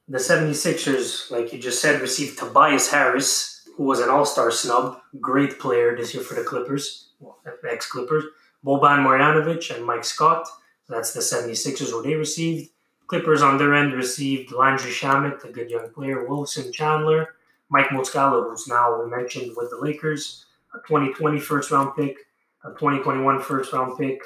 the 0.09 0.19
76ers, 0.19 1.31
like 1.31 1.53
you 1.53 1.59
just 1.59 1.83
said, 1.83 2.01
received 2.01 2.39
Tobias 2.39 2.91
Harris, 2.91 3.60
who 3.81 3.87
was 3.87 4.01
an 4.01 4.11
all 4.11 4.27
star 4.27 4.51
snub. 4.51 5.01
Great 5.21 5.59
player 5.59 5.97
this 5.97 6.13
year 6.13 6.23
for 6.23 6.35
the 6.35 6.45
Clippers, 6.45 7.13
well, 7.19 7.39
ex 7.67 7.91
Clippers. 7.91 8.25
Boban 8.63 8.99
Marjanovic 9.03 9.75
and 9.75 9.87
Mike 9.87 10.05
Scott. 10.05 10.47
That's 10.87 11.15
the 11.15 11.21
76ers, 11.21 11.91
who 11.91 12.03
they 12.03 12.15
received. 12.15 12.73
Clippers 13.07 13.41
on 13.41 13.57
their 13.57 13.75
end 13.75 13.95
received 13.95 14.53
Landry 14.53 14.91
Shamet, 14.91 15.43
a 15.45 15.49
good 15.51 15.71
young 15.71 15.89
player, 15.95 16.27
Wilson 16.29 16.71
Chandler, 16.71 17.37
Mike 17.71 17.89
Muscala, 17.89 18.51
who's 18.51 18.69
now 18.69 19.03
we 19.03 19.11
mentioned 19.11 19.53
with 19.57 19.71
the 19.71 19.79
Lakers, 19.79 20.45
a 20.75 20.79
2020 20.87 21.41
first 21.41 21.71
round 21.71 21.97
pick, 21.97 22.19
a 22.65 22.69
2021 22.73 23.41
first 23.41 23.73
round 23.73 23.97
pick, 23.97 24.21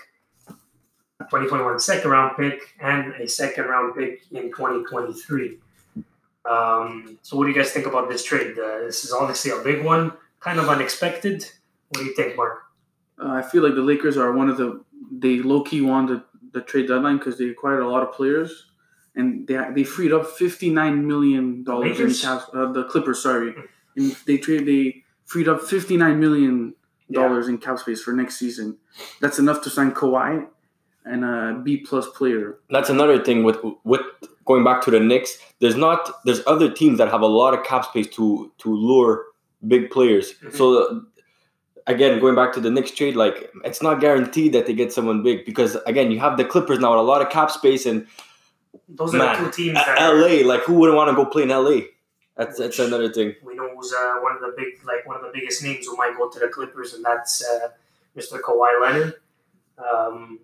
a 0.49 1.25
2021 1.31 1.79
second 1.79 2.11
round 2.11 2.37
pick, 2.37 2.61
and 2.81 3.15
a 3.21 3.29
second 3.29 3.67
round 3.67 3.95
pick 3.95 4.23
in 4.33 4.51
2023. 4.51 5.59
Um, 6.49 7.19
so, 7.23 7.37
what 7.37 7.45
do 7.45 7.51
you 7.51 7.57
guys 7.57 7.73
think 7.73 7.87
about 7.87 8.09
this 8.09 8.25
trade? 8.25 8.59
Uh, 8.59 8.81
this 8.81 9.05
is 9.05 9.13
obviously 9.13 9.51
a 9.51 9.59
big 9.59 9.85
one, 9.85 10.13
kind 10.41 10.59
of 10.59 10.69
unexpected. 10.69 11.45
What 11.89 12.01
do 12.01 12.07
you 12.07 12.15
think, 12.15 12.37
Mark? 12.37 12.63
Uh, 13.19 13.31
I 13.31 13.43
feel 13.43 13.63
like 13.63 13.75
the 13.75 13.83
Lakers 13.83 14.17
are 14.17 14.33
one 14.33 14.51
of 14.51 14.57
the 14.57 14.85
they 15.11 15.39
low 15.39 15.63
key 15.63 15.81
won 15.81 16.07
the, 16.07 16.25
the 16.53 16.61
trade 16.61 16.89
deadline 16.89 17.19
because 17.19 17.39
they 17.39 17.47
acquired 17.47 17.81
a 17.81 17.89
lot 17.89 18.03
of 18.03 18.13
players, 18.13 18.67
and 19.15 19.47
they 19.47 19.59
they 19.75 19.85
freed 19.85 20.13
up 20.13 20.27
fifty 20.27 20.71
nine 20.71 21.07
million 21.07 21.65
dollars 21.65 21.99
in 22.01 22.13
cap. 22.13 22.49
Uh, 22.53 22.73
the 22.73 22.85
Clippers, 22.85 23.23
sorry, 23.23 23.55
and 23.97 24.17
they 24.27 24.37
trade 24.37 24.67
they 24.67 25.03
freed 25.25 25.49
up 25.49 25.63
fifty 25.63 25.97
nine 25.97 26.21
million 26.21 26.75
dollars 27.11 27.49
in 27.49 27.59
cap 27.59 27.79
space 27.79 28.03
for 28.03 28.13
next 28.13 28.39
season. 28.39 28.77
That's 29.21 29.39
enough 29.39 29.63
to 29.63 29.71
sign 29.71 29.93
Kawhi 29.93 30.47
and 31.05 31.25
a 31.25 31.61
B 31.63 31.79
plus 31.79 32.09
player. 32.11 32.59
That's 32.71 32.91
another 32.91 33.23
thing 33.23 33.45
with 33.45 33.59
with 33.85 34.03
going 34.45 34.65
back 34.65 34.83
to 34.83 34.91
the 34.91 35.01
Knicks. 35.01 35.39
There's 35.61 35.77
not 35.77 36.11
there's 36.25 36.43
other 36.47 36.71
teams 36.71 36.99
that 36.99 37.09
have 37.09 37.23
a 37.23 37.27
lot 37.27 37.55
of 37.55 37.65
cap 37.65 37.85
space 37.85 38.09
to 38.17 38.51
to 38.59 38.75
lure 38.75 39.27
big 39.67 39.91
players. 39.91 40.35
Mhm. 40.43 40.55
So 40.57 41.03
again, 41.87 42.21
going 42.21 42.35
back 42.35 42.53
to 42.55 42.61
the 42.61 42.71
Knicks 42.71 42.91
trade, 42.91 43.17
like 43.17 43.51
it's 43.65 43.83
not 43.83 44.01
guaranteed 44.01 44.53
that 44.55 44.67
they 44.67 44.73
get 44.75 44.93
someone 44.93 45.23
big 45.23 45.45
because 45.45 45.77
again, 45.87 46.11
you 46.11 46.19
have 46.21 46.37
the 46.37 46.45
Clippers 46.45 46.79
now 46.79 46.91
with 46.93 47.01
a 47.01 47.03
lot 47.03 47.23
of 47.23 47.31
cap 47.31 47.51
space 47.51 47.87
and 47.87 48.07
Those 48.89 49.15
are 49.15 49.19
Man, 49.19 49.43
the 49.45 49.51
two 49.51 49.57
teams 49.65 49.75
that 49.75 49.99
are- 49.99 50.15
LA. 50.15 50.43
Like 50.45 50.63
who 50.63 50.75
wouldn't 50.75 50.97
want 50.97 51.09
to 51.11 51.17
go 51.17 51.25
play 51.25 51.43
in 51.45 51.51
LA? 51.51 51.81
That's 52.37 52.59
that's 52.59 52.79
another 52.79 53.13
thing. 53.13 53.35
we 53.45 53.55
know 53.55 53.69
who's 53.75 53.93
uh, 53.93 54.17
one 54.21 54.35
of 54.35 54.41
the 54.41 54.53
big, 54.57 54.85
like 54.85 55.07
one 55.07 55.17
of 55.17 55.23
the 55.23 55.31
biggest 55.33 55.63
names 55.63 55.87
who 55.87 55.97
might 55.97 56.17
go 56.19 56.29
to 56.29 56.39
the 56.41 56.49
Clippers, 56.49 56.93
and 56.95 57.05
that's 57.05 57.45
uh, 57.49 57.69
Mr. 58.17 58.41
Kawhi 58.41 58.73
Leonard. 58.83 59.15
Um, 59.79 60.41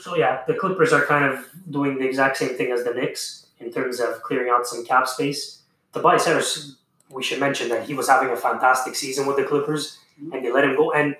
so 0.00 0.16
yeah, 0.16 0.42
the 0.46 0.54
Clippers 0.54 0.92
are 0.92 1.04
kind 1.06 1.24
of 1.24 1.48
doing 1.70 1.98
the 1.98 2.06
exact 2.06 2.36
same 2.36 2.56
thing 2.56 2.72
as 2.72 2.84
the 2.84 2.92
Knicks 2.94 3.46
in 3.60 3.72
terms 3.72 4.00
of 4.00 4.22
clearing 4.22 4.50
out 4.50 4.66
some 4.66 4.84
cap 4.84 5.06
space. 5.08 5.62
Tobias 5.92 6.26
Harris, 6.26 6.76
we 7.10 7.22
should 7.22 7.40
mention 7.40 7.68
that 7.68 7.84
he 7.84 7.94
was 7.94 8.08
having 8.08 8.30
a 8.30 8.36
fantastic 8.36 8.94
season 8.94 9.26
with 9.26 9.36
the 9.36 9.44
Clippers, 9.44 9.98
and 10.32 10.44
they 10.44 10.50
let 10.52 10.64
him 10.64 10.76
go. 10.76 10.92
And 10.92 11.16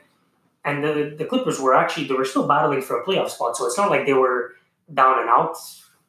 and 0.64 0.82
the, 0.84 1.14
the 1.18 1.24
Clippers 1.24 1.60
were 1.60 1.74
actually 1.74 2.06
they 2.08 2.14
were 2.14 2.24
still 2.24 2.46
battling 2.46 2.82
for 2.82 3.00
a 3.00 3.04
playoff 3.04 3.30
spot, 3.30 3.56
so 3.56 3.66
it's 3.66 3.76
not 3.76 3.90
like 3.90 4.06
they 4.06 4.14
were 4.14 4.54
down 4.92 5.20
and 5.20 5.28
out. 5.28 5.56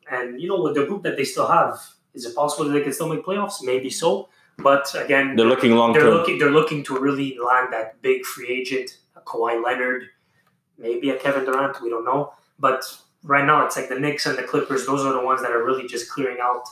And 0.09 0.39
you 0.41 0.47
know, 0.47 0.61
with 0.61 0.75
the 0.75 0.85
group 0.85 1.03
that 1.03 1.17
they 1.17 1.23
still 1.23 1.47
have, 1.47 1.79
is 2.13 2.25
it 2.25 2.35
possible 2.35 2.65
that 2.65 2.73
they 2.73 2.81
can 2.81 2.93
still 2.93 3.09
make 3.09 3.25
playoffs? 3.25 3.63
Maybe 3.63 3.89
so. 3.89 4.29
But 4.57 4.93
again, 4.95 5.35
They're 5.35 5.47
looking 5.47 5.75
long 5.75 5.93
they're 5.93 6.03
term. 6.03 6.13
looking 6.13 6.37
they're 6.37 6.51
looking 6.51 6.83
to 6.85 6.99
really 6.99 7.37
land 7.43 7.73
that 7.73 8.01
big 8.01 8.23
free 8.23 8.47
agent, 8.49 8.97
a 9.15 9.21
Kawhi 9.21 9.63
Leonard, 9.63 10.09
maybe 10.77 11.09
a 11.09 11.17
Kevin 11.17 11.43
Durant. 11.45 11.81
We 11.81 11.89
don't 11.89 12.05
know. 12.05 12.33
But 12.59 12.83
right 13.23 13.45
now, 13.45 13.65
it's 13.65 13.75
like 13.75 13.89
the 13.89 13.99
Knicks 13.99 14.25
and 14.25 14.37
the 14.37 14.43
Clippers. 14.43 14.85
Those 14.85 15.05
are 15.05 15.13
the 15.13 15.21
ones 15.25 15.41
that 15.41 15.51
are 15.51 15.63
really 15.63 15.87
just 15.87 16.09
clearing 16.09 16.37
out 16.41 16.63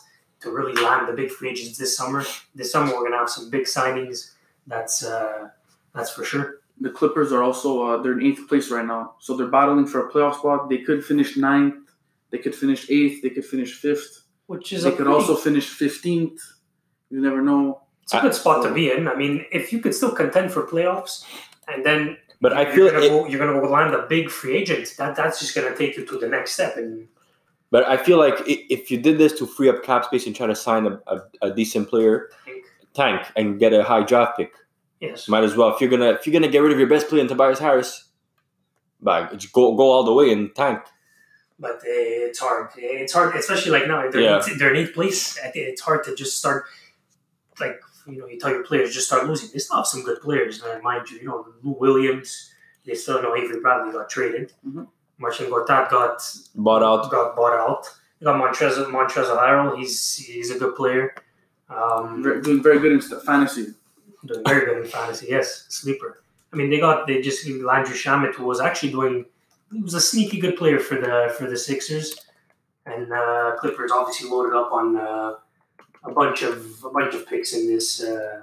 to 0.42 0.52
really 0.52 0.74
land 0.82 1.08
the 1.08 1.14
big 1.14 1.30
free 1.30 1.50
agents 1.50 1.78
this 1.78 1.96
summer. 1.96 2.24
This 2.56 2.72
summer, 2.72 2.94
we're 2.96 3.04
gonna 3.04 3.18
have 3.18 3.30
some 3.30 3.50
big 3.50 3.66
signings. 3.66 4.32
That's 4.68 5.04
uh, 5.04 5.50
that's 5.94 6.12
for 6.12 6.24
sure. 6.24 6.60
The 6.80 6.90
Clippers 6.90 7.32
are 7.32 7.44
also 7.44 7.84
uh, 7.84 8.02
they're 8.02 8.18
in 8.20 8.26
eighth 8.26 8.48
place 8.48 8.72
right 8.72 8.86
now, 8.86 9.14
so 9.20 9.36
they're 9.38 9.48
battling 9.48 9.86
for 9.86 10.08
a 10.08 10.12
playoff 10.12 10.36
spot. 10.40 10.70
They 10.70 10.80
could 10.80 11.04
finish 11.06 11.38
ninth, 11.38 11.76
they 12.32 12.38
could 12.40 12.56
finish 12.56 12.90
eighth, 12.90 13.22
they 13.22 13.30
could 13.30 13.46
finish 13.46 13.74
fifth, 13.76 14.24
Which 14.48 14.74
is 14.74 14.84
they 14.84 14.90
a 14.90 14.92
could 14.92 15.06
pretty- 15.06 15.14
also 15.14 15.36
finish 15.36 15.68
fifteenth. 15.70 16.40
You 17.12 17.22
never 17.22 17.42
know. 17.42 17.82
it's 18.04 18.14
a 18.14 18.22
good 18.22 18.34
spot 18.34 18.64
to 18.64 18.74
be 18.74 18.90
in. 18.92 19.08
I 19.08 19.16
mean, 19.16 19.46
if 19.52 19.72
you 19.74 19.80
could 19.80 19.94
still 19.94 20.12
contend 20.16 20.52
for 20.52 20.66
playoffs, 20.66 21.24
and 21.68 21.86
then 21.86 22.18
But 22.42 22.54
I 22.54 22.64
you're 22.64 22.74
feel 22.74 22.90
gonna 22.92 23.06
it, 23.06 23.10
go, 23.10 23.28
you're 23.28 23.40
gonna 23.40 23.60
go 23.62 23.68
land 23.70 23.94
a 23.94 24.08
big 24.08 24.30
free 24.30 24.58
agent. 24.58 24.94
That 24.98 25.16
that's 25.16 25.40
just 25.40 25.54
gonna 25.56 25.76
take 25.76 25.96
you 25.96 26.06
to 26.06 26.18
the 26.18 26.28
next 26.28 26.54
step. 26.54 26.76
And 26.76 27.08
but 27.70 27.88
I 27.88 27.96
feel 27.98 28.18
like 28.18 28.36
if 28.48 28.90
you 28.92 29.00
did 29.00 29.18
this 29.20 29.34
to 29.40 29.46
free 29.46 29.70
up 29.70 29.84
cap 29.84 30.06
space 30.06 30.26
and 30.26 30.36
try 30.36 30.48
to 30.48 30.56
sign 30.56 30.88
a, 30.88 31.00
a, 31.08 31.22
a 31.44 31.54
decent 31.54 31.88
player, 31.90 32.30
I 32.42 32.46
think 32.50 32.66
tank 32.94 33.28
and 33.36 33.60
get 33.60 33.74
a 33.74 33.84
high 33.84 34.04
draft 34.04 34.38
pick. 34.38 34.52
yes, 35.00 35.28
Might 35.30 35.44
as 35.44 35.56
well. 35.56 35.74
If 35.74 35.80
you're 35.82 35.90
gonna 35.90 36.12
if 36.14 36.26
you're 36.26 36.34
gonna 36.34 36.52
get 36.52 36.60
rid 36.64 36.72
of 36.74 36.80
your 36.80 36.90
best 36.90 37.08
player 37.10 37.22
in 37.22 37.28
Tobias 37.28 37.60
Harris, 37.60 38.06
but 39.02 39.30
go 39.54 39.76
go 39.76 39.92
all 39.92 40.04
the 40.04 40.14
way 40.14 40.32
and 40.32 40.54
tank. 40.56 40.80
but 41.60 41.76
uh, 41.76 41.80
it's 42.28 42.40
hard. 42.40 42.70
It's 42.76 43.14
hard, 43.14 43.36
especially 43.36 43.72
like 43.72 43.88
now. 43.88 44.10
They're, 44.10 44.22
Yeah. 44.22 44.42
they're 44.58 44.74
in 44.74 44.78
eighth 44.82 44.94
place. 44.96 45.38
It's 45.54 45.82
hard 45.82 46.04
to 46.06 46.16
just 46.16 46.38
start, 46.40 46.66
like, 47.60 47.80
you 48.08 48.18
know, 48.20 48.28
you 48.28 48.40
tell 48.40 48.52
your 48.52 48.64
players 48.64 48.94
just 48.94 49.08
start 49.08 49.28
losing. 49.28 49.50
They 49.54 49.60
still 49.60 49.78
have 49.78 49.88
some 49.88 50.04
good 50.04 50.22
players, 50.22 50.62
man. 50.64 50.82
Mind 50.84 51.10
you, 51.10 51.18
you 51.20 51.26
know, 51.28 51.46
Lou 51.64 51.74
Williams, 51.80 52.52
they 52.86 52.96
still 52.96 53.22
know 53.22 53.36
Avery 53.36 53.60
Bradley 53.62 53.92
got 53.94 54.10
traded. 54.10 54.54
Mhm. 54.68 54.88
Marcin 55.18 55.52
Gortat 55.52 55.90
got 55.90 56.24
Bought 56.56 56.84
out. 56.84 57.12
got 57.12 57.36
bought 57.36 57.54
out. 57.54 57.86
You 58.20 58.26
got 58.26 58.36
Montrezl 58.42 58.86
Montrezl 58.88 59.38
Harrell. 59.38 59.78
He's 59.78 60.16
he's 60.16 60.50
a 60.52 60.58
good 60.60 60.76
player. 60.76 61.14
Um, 61.70 62.22
Very, 62.24 62.42
doing 62.42 62.62
very 62.64 62.80
good 62.80 62.92
in 62.92 63.02
st- 63.02 63.24
fantasy. 63.24 63.68
doing 64.26 64.44
very 64.46 64.66
good 64.66 64.78
in 64.80 64.86
fantasy. 64.86 65.28
Yes, 65.30 65.66
sleeper. 65.70 66.22
I 66.52 66.56
mean, 66.58 66.70
they 66.70 66.80
got 66.80 67.08
they 67.08 67.22
just 67.22 67.48
Landry 67.48 67.96
Shamet, 67.96 68.34
who 68.36 68.46
was 68.46 68.60
actually 68.60 68.92
doing. 68.92 69.26
He 69.72 69.82
was 69.82 69.94
a 69.94 70.02
sneaky 70.02 70.40
good 70.40 70.58
player 70.58 70.80
for 70.80 70.96
the 70.96 71.34
for 71.38 71.48
the 71.50 71.56
Sixers, 71.58 72.14
and 72.86 73.12
uh, 73.14 73.56
Clippers 73.60 73.92
obviously 73.92 74.30
loaded 74.30 74.54
up 74.54 74.72
on 74.74 74.98
uh, 74.98 75.36
a 76.04 76.12
bunch 76.12 76.42
of 76.44 76.84
a 76.84 76.90
bunch 76.90 77.14
of 77.14 77.28
picks 77.28 77.54
in 77.54 77.68
this 77.68 78.04
uh, 78.04 78.42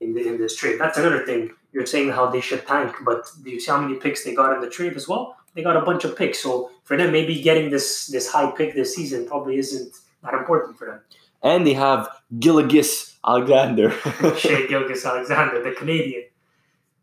in, 0.00 0.14
the, 0.14 0.26
in 0.26 0.38
this 0.38 0.56
trade. 0.56 0.80
That's 0.80 0.98
another 0.98 1.24
thing. 1.24 1.50
You're 1.72 1.86
saying 1.86 2.10
how 2.10 2.26
they 2.26 2.40
should 2.40 2.66
tank, 2.66 2.96
but 3.04 3.26
do 3.44 3.50
you 3.50 3.60
see 3.60 3.70
how 3.70 3.80
many 3.80 3.94
picks 3.94 4.24
they 4.24 4.34
got 4.34 4.54
in 4.54 4.60
the 4.60 4.68
trade 4.68 4.94
as 4.94 5.06
well? 5.06 5.36
They 5.54 5.62
got 5.62 5.76
a 5.76 5.82
bunch 5.82 6.04
of 6.04 6.16
picks, 6.16 6.40
so 6.42 6.70
for 6.84 6.96
them, 6.96 7.12
maybe 7.12 7.40
getting 7.42 7.70
this 7.70 8.06
this 8.06 8.28
high 8.28 8.50
pick 8.50 8.74
this 8.74 8.94
season 8.94 9.26
probably 9.26 9.58
isn't 9.58 9.94
that 10.22 10.34
important 10.34 10.78
for 10.78 10.86
them. 10.86 11.00
And 11.42 11.66
they 11.66 11.74
have 11.74 12.08
Gilligis 12.38 13.14
Alexander. 13.26 13.90
Shai 14.36 14.66
Gilgeous-Alexander, 14.68 15.62
the 15.62 15.72
Canadian. 15.72 16.24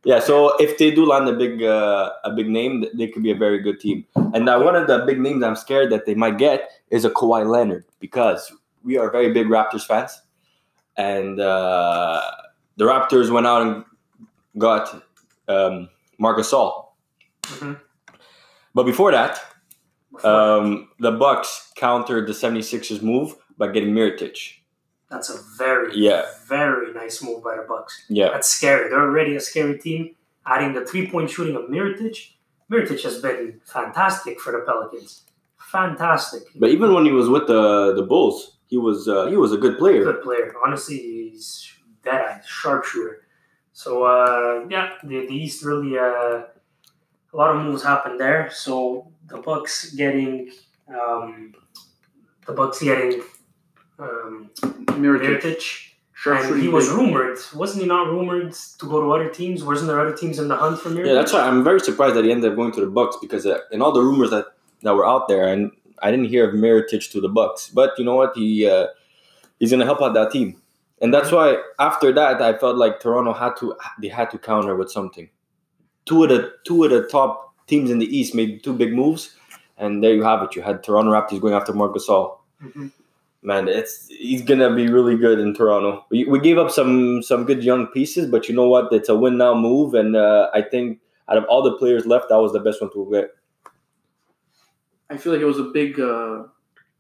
yeah, 0.04 0.20
so 0.20 0.56
if 0.58 0.78
they 0.78 0.92
do 0.92 1.06
land 1.06 1.28
a 1.28 1.34
big 1.34 1.64
uh, 1.64 2.12
a 2.24 2.32
big 2.32 2.50
name, 2.50 2.86
they 2.94 3.08
could 3.08 3.24
be 3.24 3.32
a 3.32 3.36
very 3.36 3.60
good 3.60 3.80
team. 3.80 4.06
And 4.16 4.46
now 4.46 4.64
one 4.64 4.76
of 4.76 4.88
the 4.88 5.00
big 5.06 5.20
names 5.20 5.44
I'm 5.44 5.56
scared 5.56 5.92
that 5.92 6.06
they 6.06 6.16
might 6.16 6.38
get 6.38 6.70
is 6.90 7.06
a 7.06 7.10
Kawhi 7.10 7.48
Leonard 7.50 7.86
because 8.00 8.52
we 8.84 8.98
are 8.98 9.10
very 9.12 9.32
big 9.34 9.48
Raptors 9.48 9.86
fans, 9.86 10.22
and 10.98 11.40
uh, 11.40 12.22
the 12.78 12.86
Raptors 12.86 13.30
went 13.32 13.48
out 13.48 13.62
and 13.68 13.86
got 14.58 15.04
um, 15.48 15.90
Marcus 16.18 16.52
Gasol. 16.52 16.86
Mhm. 17.44 17.80
But 18.74 18.84
before 18.84 19.12
that, 19.12 19.40
um, 20.24 20.90
the 21.00 21.12
Bucks 21.12 21.72
countered 21.76 22.28
the 22.28 22.34
76ers 22.34 23.02
move 23.02 23.36
by 23.58 23.68
getting 23.72 23.94
Mirotic. 23.94 24.38
That's 25.10 25.30
a 25.30 25.40
very, 25.58 25.96
Yeah. 25.96 26.26
very 26.48 26.94
nice 26.94 27.24
move 27.24 27.44
by 27.44 27.56
the 27.56 27.64
Bucks. 27.68 28.04
Yeah. 28.10 28.30
That's 28.32 28.50
scary. 28.50 28.90
They're 28.90 29.00
already 29.02 29.36
a 29.36 29.40
scary 29.40 29.78
team. 29.80 30.16
Adding 30.46 30.74
the 30.74 30.86
three-point 30.86 31.30
shooting 31.30 31.56
of 31.56 31.64
Mirotic, 31.70 32.34
Mirotic 32.72 33.02
has 33.04 33.22
been 33.22 33.62
fantastic 33.66 34.40
for 34.40 34.52
the 34.52 34.60
Pelicans. 34.60 35.24
Fantastic. 35.72 36.44
But 36.56 36.70
even 36.70 36.94
when 36.94 37.06
he 37.06 37.12
was 37.12 37.30
with 37.30 37.48
the 37.48 37.94
the 37.96 38.04
Bulls, 38.04 38.57
he 38.68 38.78
was 38.78 39.08
uh, 39.08 39.28
he 39.28 39.36
was 39.36 39.52
a 39.54 39.58
good 39.58 39.78
player. 39.78 40.04
good 40.04 40.22
player. 40.22 40.54
Honestly, 40.66 40.98
he's 40.98 41.72
that 42.04 42.22
eye, 42.22 42.42
sharpshooter. 42.46 43.24
So 43.74 44.04
uh, 44.04 44.66
yeah, 44.70 44.94
the, 45.04 45.28
the 45.28 45.36
East 45.36 45.64
really 45.64 45.98
uh, 45.98 46.44
a 47.34 47.34
lot 47.34 47.56
of 47.56 47.64
moves 47.64 47.84
happened 47.84 48.20
there. 48.20 48.50
So 48.52 49.12
the 49.28 49.38
Bucks 49.38 49.94
getting 49.94 50.52
um, 50.90 51.54
the 52.46 52.54
Bucks 52.54 52.82
getting 52.82 53.22
um, 54.00 54.50
Mirotic. 54.56 55.42
Miritich, 55.42 55.88
Sharp 56.14 56.46
and 56.46 56.62
he 56.62 56.68
was 56.68 56.88
big. 56.88 56.98
rumored. 56.98 57.38
Wasn't 57.56 57.82
he 57.82 57.88
not 57.88 58.08
rumored 58.08 58.54
to 58.80 58.86
go 58.88 59.02
to 59.02 59.12
other 59.12 59.30
teams? 59.30 59.64
Wasn't 59.64 59.88
there 59.88 60.00
other 60.00 60.16
teams 60.16 60.40
in 60.40 60.48
the 60.48 60.56
hunt 60.56 60.80
for 60.80 60.90
Mirotic? 60.90 61.08
Yeah, 61.08 61.14
that's 61.14 61.34
why 61.34 61.42
I'm 61.42 61.64
very 61.64 61.80
surprised 61.80 62.16
that 62.16 62.26
he 62.26 62.32
ended 62.32 62.52
up 62.52 62.58
going 62.58 62.72
to 62.74 62.82
the 62.82 62.88
Bucks 62.88 63.18
because 63.22 63.46
uh, 63.46 63.60
in 63.72 63.82
all 63.82 63.92
the 63.92 64.02
rumors 64.02 64.32
that, 64.32 64.46
that 64.82 64.96
were 64.96 65.06
out 65.06 65.28
there, 65.28 65.48
and 65.48 65.72
I 66.02 66.12
didn't 66.12 66.28
hear 66.30 66.48
of 66.50 66.56
Mirotic 66.56 67.10
to 67.12 67.22
the 67.22 67.30
Bucks. 67.30 67.70
But 67.70 67.92
you 67.98 68.06
know 68.06 68.16
what? 68.16 68.36
He 68.36 68.68
uh, 68.68 68.88
he's 69.60 69.72
gonna 69.72 69.86
help 69.86 70.02
out 70.02 70.14
that 70.14 70.32
team, 70.32 70.62
and 71.02 71.14
that's 71.14 71.32
why 71.32 71.58
after 71.80 72.12
that 72.14 72.42
I 72.42 72.58
felt 72.58 72.78
like 72.78 73.00
Toronto 73.00 73.34
had 73.34 73.56
to 73.58 73.76
they 74.02 74.08
had 74.08 74.30
to 74.32 74.38
counter 74.38 74.76
with 74.76 74.92
something. 74.92 75.30
Two 76.06 76.24
of 76.24 76.30
the 76.30 76.54
two 76.66 76.84
of 76.84 76.92
the 76.92 77.08
top 77.08 77.54
teams 77.68 77.90
in 77.92 78.00
the 78.00 78.06
East 78.18 78.34
made 78.34 78.64
two 78.64 78.74
big 78.74 78.94
moves, 78.94 79.36
and 79.78 80.04
there 80.04 80.14
you 80.14 80.24
have 80.24 80.42
it. 80.44 80.56
You 80.56 80.62
had 80.62 80.84
Toronto 80.84 81.12
Raptors 81.12 81.42
going 81.42 81.54
after 81.54 81.74
Marc 81.74 81.94
Gasol. 81.96 82.38
Mhm. 82.64 82.92
Man, 83.44 83.68
it's 83.68 84.08
he's 84.08 84.42
gonna 84.42 84.74
be 84.74 84.88
really 84.88 85.16
good 85.16 85.40
in 85.40 85.54
Toronto. 85.54 86.06
We, 86.10 86.26
we 86.26 86.40
gave 86.40 86.58
up 86.58 86.72
some 86.72 87.22
some 87.22 87.46
good 87.46 87.64
young 87.64 87.88
pieces, 87.88 88.30
but 88.30 88.50
you 88.50 88.56
know 88.56 88.68
what? 88.68 88.92
It's 88.92 89.10
a 89.10 89.16
win 89.16 89.38
now 89.38 89.54
move, 89.54 89.94
and 89.94 90.16
uh, 90.16 90.50
I 90.54 90.62
think 90.64 91.00
out 91.30 91.38
of 91.38 91.46
all 91.46 91.62
the 91.62 91.78
players 91.78 92.06
left, 92.06 92.30
that 92.30 92.38
was 92.38 92.54
the 92.54 92.60
best 92.60 92.82
one 92.82 92.92
to 92.94 93.08
get. 93.12 93.32
I 95.10 95.18
feel 95.18 95.32
like 95.34 95.42
it 95.42 95.46
was 95.46 95.60
a 95.60 95.64
big. 95.66 96.00
Uh, 96.00 96.44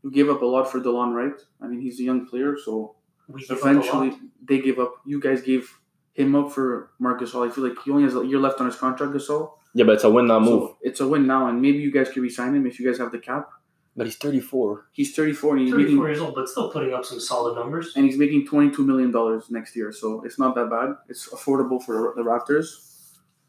you 0.04 0.12
gave 0.12 0.30
up 0.30 0.41
a 0.41 0.46
lot 0.46 0.72
for 0.72 0.80
Delon 0.80 1.13
Wright. 1.13 1.39
I 1.62 1.67
mean, 1.67 1.82
he's 1.82 2.00
a 2.00 2.04
young 2.04 2.26
player, 2.28 2.56
so 2.58 2.96
We 3.28 3.41
give 3.41 3.58
up 3.58 3.63
a 3.63 3.65
lot. 3.65 3.72
eventually 3.72 4.20
they 4.48 4.60
gave 4.60 4.80
up. 4.80 4.93
You 5.06 5.20
guys 5.20 5.41
gave 5.41 5.70
him 6.13 6.36
up 6.36 6.52
for 6.52 6.91
Marcus 7.00 7.32
Gasol. 7.34 7.48
I 7.48 7.52
feel 7.54 7.67
like 7.67 7.78
he 7.84 7.91
only 7.91 8.04
has 8.04 8.15
a 8.15 8.26
year 8.26 8.39
left 8.39 8.60
on 8.60 8.65
his 8.67 8.76
contract, 8.76 9.13
Gasol. 9.13 9.52
Yeah, 9.74 9.84
but 9.86 9.96
it's 9.96 10.04
a 10.04 10.10
win 10.10 10.28
now 10.28 10.39
move. 10.39 10.70
So 10.70 10.78
it's 10.82 11.00
a 11.02 11.08
win 11.08 11.28
now, 11.28 11.48
and 11.48 11.62
maybe 11.62 11.80
you 11.80 11.91
guys 11.91 12.10
could 12.10 12.24
resign 12.24 12.56
him 12.56 12.65
if 12.65 12.80
you 12.80 12.88
guys 12.89 12.98
have 13.00 13.12
the 13.12 13.20
cap. 13.20 13.50
But 13.96 14.06
he's 14.06 14.15
34. 14.17 14.86
He's 14.91 15.15
34 15.15 15.58
and 15.58 15.62
he's 15.62 15.72
34 15.72 15.89
making 15.96 16.04
years 16.06 16.20
old, 16.22 16.36
but 16.36 16.48
still 16.48 16.72
putting 16.72 16.93
up 16.93 17.04
some 17.04 17.20
solid 17.20 17.56
numbers. 17.56 17.93
and 17.96 18.06
he's 18.06 18.17
making 18.17 18.46
22 18.48 18.86
million 18.86 19.12
dollars 19.12 19.50
next 19.50 19.76
year. 19.76 19.91
So 19.91 20.22
it's 20.24 20.38
not 20.39 20.54
that 20.56 20.70
bad. 20.70 20.96
It's 21.10 21.28
affordable 21.30 21.84
for 21.84 22.13
the 22.15 22.22
Raptors. 22.22 22.65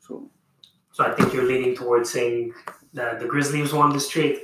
So 0.01 0.31
So 0.93 1.05
I 1.05 1.15
think 1.15 1.33
you're 1.35 1.45
leaning 1.45 1.77
towards 1.77 2.11
saying 2.11 2.55
that 2.95 3.21
the 3.21 3.27
Grizzlies 3.27 3.73
won 3.75 3.93
this 3.93 4.09
trade. 4.09 4.41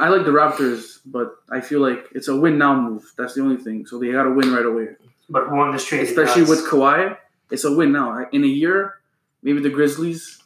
I 0.00 0.08
like 0.08 0.24
the 0.24 0.30
Raptors, 0.32 0.98
but 1.06 1.36
I 1.50 1.60
feel 1.60 1.80
like 1.80 2.06
it's 2.12 2.28
a 2.28 2.36
win 2.36 2.58
now 2.58 2.74
move. 2.80 3.12
That's 3.18 3.34
the 3.34 3.42
only 3.42 3.56
thing. 3.58 3.86
So 3.86 3.98
they 3.98 4.10
got 4.12 4.24
to 4.24 4.30
win 4.32 4.52
right 4.52 4.64
away. 4.66 4.88
But 5.28 5.44
who 5.48 5.56
won 5.56 5.72
this 5.72 5.84
trade? 5.84 6.02
Especially 6.08 6.42
with 6.42 6.66
Kawhi, 6.66 7.16
it's 7.50 7.64
a 7.64 7.72
win 7.74 7.92
now. 7.92 8.26
In 8.32 8.42
a 8.42 8.46
year, 8.46 8.94
maybe 9.42 9.60
the 9.60 9.70
Grizzlies. 9.70 10.38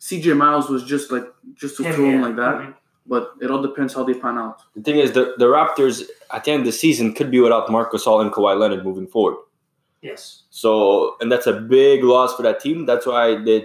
CJ 0.00 0.36
Miles 0.36 0.68
was 0.68 0.82
just 0.84 1.10
like 1.12 1.26
just 1.54 1.76
to 1.76 1.82
Him, 1.84 1.94
throw 1.94 2.04
him 2.10 2.22
like 2.22 2.36
that, 2.36 2.54
Mhm. 2.56 2.74
but 3.06 3.32
it 3.40 3.50
all 3.50 3.60
depends 3.62 3.92
how 3.94 4.02
they 4.02 4.14
pan 4.14 4.38
out. 4.38 4.62
The 4.74 4.82
thing 4.82 4.98
is, 4.98 5.12
the, 5.12 5.34
the 5.36 5.44
Raptors 5.44 6.08
at 6.30 6.44
the 6.44 6.52
end 6.52 6.60
of 6.60 6.66
the 6.66 6.72
season 6.72 7.12
could 7.12 7.30
be 7.30 7.38
without 7.38 7.70
Marcus 7.70 8.04
Gasol 8.04 8.22
and 8.22 8.32
Kawhi 8.32 8.58
Leonard 8.58 8.82
moving 8.84 9.06
forward. 9.06 9.36
Yes. 10.00 10.44
So, 10.48 11.16
and 11.20 11.30
that's 11.30 11.46
a 11.46 11.52
big 11.52 12.02
loss 12.02 12.34
for 12.34 12.42
that 12.44 12.60
team. 12.60 12.86
That's 12.86 13.04
why 13.06 13.36
they 13.36 13.60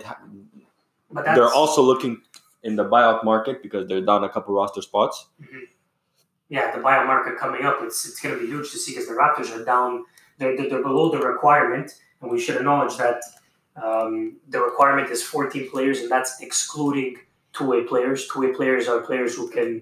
But 1.09 1.23
that's, 1.23 1.37
they're 1.37 1.53
also 1.53 1.81
looking 1.81 2.21
in 2.65 2.75
the 2.75 2.83
buyout 2.83 3.23
market 3.23 3.61
because 3.61 3.87
they're 3.87 4.01
down 4.01 4.23
a 4.23 4.29
couple 4.29 4.53
roster 4.53 4.81
spots. 4.81 5.27
yeah, 6.49 6.75
the 6.75 6.81
buyout 6.81 7.05
market 7.05 7.37
coming 7.37 7.63
up, 7.63 7.77
it's 7.81 8.05
it's 8.07 8.19
going 8.19 8.35
to 8.35 8.41
be 8.41 8.47
huge 8.47 8.71
to 8.71 8.77
see 8.77 8.91
because 8.91 9.07
the 9.07 9.13
Raptors 9.13 9.55
are 9.55 9.63
down. 9.63 10.03
They're, 10.37 10.57
they're, 10.57 10.69
they're 10.69 10.83
below 10.83 11.09
the 11.09 11.19
requirement, 11.19 11.91
and 12.21 12.29
we 12.29 12.39
should 12.39 12.57
acknowledge 12.57 12.97
that 12.97 13.21
um, 13.81 14.37
the 14.49 14.59
requirement 14.59 15.09
is 15.11 15.23
14 15.23 15.69
players, 15.69 15.99
and 15.99 16.11
that's 16.11 16.41
excluding 16.41 17.17
two-way 17.53 17.83
players. 17.83 18.27
Two-way 18.27 18.51
players 18.51 18.87
are 18.87 18.99
players 19.01 19.35
who 19.35 19.49
can 19.49 19.81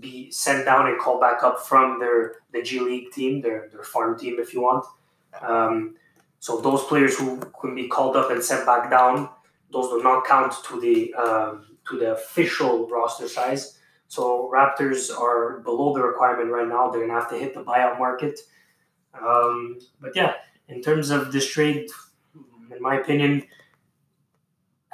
be 0.00 0.30
sent 0.30 0.66
down 0.66 0.88
and 0.88 1.00
called 1.00 1.20
back 1.20 1.42
up 1.42 1.60
from 1.60 1.98
their 2.00 2.42
the 2.52 2.60
G 2.60 2.80
League 2.80 3.12
team, 3.12 3.40
their 3.40 3.68
their 3.70 3.84
farm 3.84 4.18
team, 4.18 4.36
if 4.40 4.52
you 4.52 4.62
want. 4.62 4.84
Um, 5.40 5.94
so 6.40 6.60
those 6.60 6.82
players 6.84 7.16
who 7.18 7.40
can 7.60 7.74
be 7.74 7.86
called 7.86 8.16
up 8.16 8.30
and 8.30 8.42
sent 8.42 8.66
back 8.66 8.90
down, 8.90 9.28
those 9.72 9.88
do 9.88 10.02
not 10.02 10.26
count 10.26 10.52
to 10.68 10.80
the 10.80 11.14
um, 11.14 11.75
to 11.88 11.98
the 11.98 12.12
official 12.12 12.88
roster 12.88 13.28
size. 13.28 13.78
So 14.08 14.50
Raptors 14.52 15.10
are 15.16 15.60
below 15.60 15.94
the 15.94 16.02
requirement 16.02 16.50
right 16.50 16.68
now. 16.68 16.90
They're 16.90 17.06
gonna 17.06 17.18
have 17.18 17.30
to 17.30 17.38
hit 17.38 17.54
the 17.54 17.64
buyout 17.64 17.98
market. 17.98 18.40
Um, 19.20 19.78
but 20.00 20.14
yeah, 20.14 20.34
in 20.68 20.82
terms 20.82 21.10
of 21.10 21.32
this 21.32 21.50
trade, 21.50 21.88
in 22.74 22.82
my 22.82 22.96
opinion, 22.96 23.44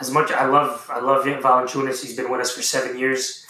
as 0.00 0.10
much 0.10 0.30
I 0.32 0.46
love 0.46 0.88
I 0.90 1.00
love 1.00 1.24
Valanciunas. 1.24 2.02
He's 2.02 2.16
been 2.16 2.30
with 2.30 2.40
us 2.40 2.52
for 2.54 2.62
seven 2.62 2.98
years. 2.98 3.46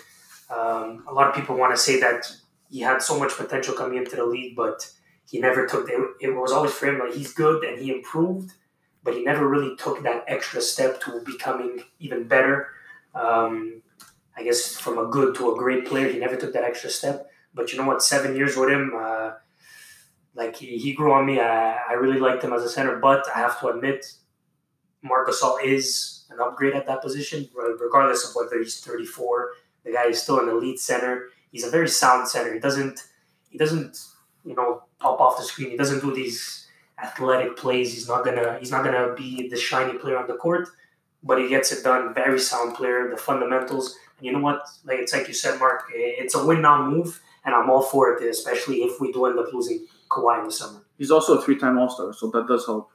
Um, 0.51 1.05
a 1.09 1.13
lot 1.13 1.29
of 1.29 1.35
people 1.35 1.57
want 1.57 1.75
to 1.75 1.81
say 1.81 2.01
that 2.01 2.31
he 2.71 2.81
had 2.81 3.03
so 3.03 3.19
much 3.19 3.33
potential 3.33 3.75
coming 3.75 3.99
into 3.99 4.17
the 4.17 4.27
league, 4.27 4.57
but 4.57 4.91
he 5.31 5.39
never 5.41 5.67
took. 5.67 5.89
It, 5.89 6.01
it 6.21 6.31
was 6.31 6.53
always 6.53 6.73
for 6.73 6.87
him 6.87 6.99
like 6.99 7.15
he's 7.15 7.33
good 7.33 7.65
and 7.65 7.81
he 7.81 7.91
improved, 7.91 8.53
but 9.03 9.15
he 9.15 9.23
never 9.25 9.49
really 9.49 9.77
took 9.77 10.03
that 10.03 10.25
extra 10.27 10.61
step 10.61 11.01
to 11.03 11.23
becoming 11.25 11.85
even 12.01 12.29
better. 12.29 12.69
Um, 13.15 13.83
I 14.37 14.43
guess 14.43 14.77
from 14.77 14.99
a 14.99 15.07
good 15.07 15.35
to 15.37 15.55
a 15.55 15.59
great 15.59 15.87
player, 15.87 16.09
he 16.09 16.19
never 16.19 16.37
took 16.37 16.53
that 16.55 16.65
extra 16.65 16.91
step. 16.91 17.31
But 17.55 17.73
you 17.73 17.79
know 17.79 17.87
what? 17.87 18.03
Seven 18.03 18.35
years 18.35 18.57
with 18.57 18.71
him, 18.71 18.93
uh, 18.99 19.33
like 20.35 20.57
he, 20.57 20.79
he 20.79 20.95
grew 20.95 21.13
on 21.13 21.27
me. 21.27 21.39
I, 21.39 21.77
I 21.91 21.93
really 21.95 22.19
liked 22.19 22.43
him 22.43 22.53
as 22.53 22.63
a 22.63 22.69
center, 22.69 22.97
but 22.97 23.25
I 23.35 23.39
have 23.39 23.61
to 23.61 23.69
admit, 23.69 24.07
Marc 25.03 25.29
Gasol 25.29 25.63
is 25.63 26.25
an 26.31 26.41
upgrade 26.41 26.75
at 26.75 26.87
that 26.87 27.03
position, 27.03 27.49
regardless 27.81 28.29
of 28.29 28.35
whether 28.35 28.59
he's 28.59 28.81
34. 28.81 29.51
The 29.85 29.93
guy 29.93 30.07
is 30.07 30.23
still 30.23 30.41
an 30.41 30.49
elite 30.49 30.81
center. 30.81 31.29
He's 31.51 31.65
a 31.65 31.71
very 31.71 31.89
sound 31.89 32.29
center. 32.29 32.55
He 32.55 32.61
doesn't 32.61 33.01
he 33.51 33.59
doesn't 33.59 33.99
you 34.45 34.55
know 34.55 34.85
pop 34.99 35.21
off 35.21 35.37
the 35.37 35.45
screen. 35.45 35.71
He 35.71 35.77
doesn't 35.77 36.01
do 36.01 36.15
these 36.15 36.67
athletic 37.03 37.57
plays. 37.57 37.93
He's 37.93 38.09
not 38.09 38.25
gonna 38.25 38.59
he's 38.59 38.71
not 38.71 38.85
gonna 38.85 39.15
be 39.15 39.49
the 39.49 39.57
shiny 39.57 39.99
player 39.99 40.17
on 40.17 40.27
the 40.27 40.35
court, 40.35 40.69
but 41.23 41.39
he 41.39 41.49
gets 41.49 41.73
it 41.73 41.83
done. 41.85 42.15
Very 42.15 42.39
sound 42.39 42.75
player. 42.75 43.09
The 43.11 43.17
fundamentals. 43.17 43.97
And 44.19 44.27
you 44.27 44.33
know 44.33 44.41
what? 44.41 44.67
Like 44.85 44.99
it's 44.99 45.13
like 45.13 45.29
you 45.29 45.35
said, 45.35 45.59
Mark. 45.59 45.85
It's 45.95 46.35
a 46.35 46.45
win 46.47 46.63
now 46.63 46.89
move, 46.89 47.21
and 47.45 47.55
I'm 47.55 47.71
all 47.71 47.83
for 47.83 48.13
it. 48.15 48.23
Especially 48.29 48.79
if 48.83 49.01
we 49.01 49.13
do 49.13 49.27
end 49.27 49.39
up 49.39 49.53
losing 49.53 49.87
Kawhi 50.11 50.41
in 50.41 50.45
the 50.47 50.53
summer. 50.53 50.81
He's 50.99 51.11
also 51.11 51.39
a 51.39 51.43
three-time 51.43 51.79
All-Star, 51.79 52.13
so 52.13 52.31
that 52.31 52.47
does 52.47 52.65
help. 52.67 52.91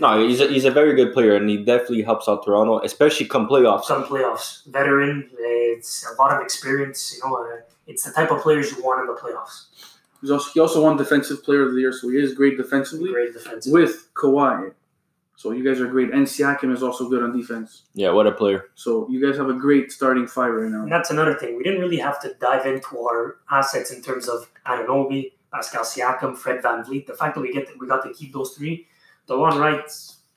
No, 0.00 0.26
he's 0.26 0.40
a, 0.40 0.48
he's 0.48 0.64
a 0.64 0.70
very 0.70 0.94
good 0.94 1.12
player, 1.12 1.34
and 1.36 1.48
he 1.48 1.58
definitely 1.58 2.02
helps 2.02 2.28
out 2.28 2.44
Toronto, 2.44 2.80
especially 2.80 3.26
come 3.26 3.46
playoffs. 3.48 3.84
some 3.84 4.04
playoffs. 4.04 4.64
Veteran, 4.66 5.28
it's 5.38 6.06
a 6.10 6.20
lot 6.20 6.34
of 6.34 6.42
experience. 6.42 7.14
You 7.16 7.28
know, 7.28 7.36
uh, 7.36 7.60
it's 7.86 8.04
the 8.04 8.12
type 8.12 8.30
of 8.30 8.40
players 8.40 8.70
you 8.72 8.82
want 8.82 9.00
in 9.02 9.06
the 9.14 9.20
playoffs. 9.20 9.66
He's 10.20 10.30
also 10.30 10.50
he 10.54 10.60
also 10.60 10.82
won 10.82 10.96
Defensive 10.96 11.44
Player 11.44 11.62
of 11.66 11.74
the 11.74 11.80
Year, 11.80 11.92
so 11.92 12.08
he 12.08 12.16
is 12.18 12.32
great 12.34 12.56
defensively 12.56 13.12
Great 13.12 13.34
defense. 13.34 13.66
with 13.66 14.08
Kawhi. 14.14 14.72
So 15.36 15.50
you 15.50 15.64
guys 15.64 15.80
are 15.80 15.86
great, 15.88 16.12
and 16.12 16.26
Siakam 16.26 16.72
is 16.72 16.82
also 16.82 17.08
good 17.08 17.22
on 17.22 17.36
defense. 17.36 17.82
Yeah, 17.94 18.12
what 18.12 18.26
a 18.26 18.32
player. 18.32 18.66
So 18.76 19.08
you 19.10 19.24
guys 19.24 19.36
have 19.36 19.48
a 19.48 19.54
great 19.54 19.90
starting 19.90 20.26
five 20.26 20.52
right 20.52 20.70
now. 20.70 20.80
And 20.80 20.88
now. 20.88 20.96
that's 20.96 21.10
another 21.10 21.34
thing. 21.34 21.56
We 21.56 21.64
didn't 21.64 21.80
really 21.80 21.98
have 21.98 22.20
to 22.22 22.34
dive 22.34 22.66
into 22.66 23.00
our 23.00 23.38
assets 23.50 23.90
in 23.90 24.00
terms 24.00 24.28
of 24.28 24.48
Anunoby, 24.64 25.32
Pascal 25.52 25.82
Siakam, 25.82 26.36
Fred 26.36 26.62
VanVleet. 26.62 27.06
The 27.06 27.14
fact 27.14 27.34
that 27.34 27.40
we 27.40 27.52
get 27.52 27.68
we 27.80 27.88
got 27.88 28.04
to 28.04 28.12
keep 28.14 28.32
those 28.32 28.52
three. 28.52 28.86
The 29.26 29.36
one 29.36 29.58
right, 29.58 29.90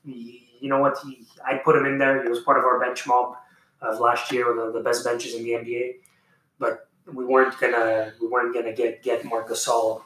you 0.03 0.69
know 0.69 0.79
what? 0.79 0.97
He 1.03 1.25
I 1.45 1.57
put 1.57 1.75
him 1.75 1.85
in 1.85 1.99
there. 1.99 2.23
He 2.23 2.29
was 2.29 2.39
part 2.39 2.57
of 2.57 2.63
our 2.63 2.79
bench 2.79 3.05
mob 3.05 3.35
of 3.81 3.99
last 3.99 4.31
year, 4.31 4.55
one 4.55 4.67
of 4.67 4.73
the 4.73 4.81
best 4.81 5.05
benches 5.05 5.35
in 5.35 5.43
the 5.43 5.51
NBA. 5.51 5.95
But 6.57 6.89
we 7.13 7.23
weren't 7.23 7.57
gonna 7.59 8.13
we 8.19 8.27
weren't 8.27 8.53
gonna 8.53 8.73
get 8.73 9.03
get 9.03 9.23
Marc 9.25 9.49
Gasol 9.49 10.01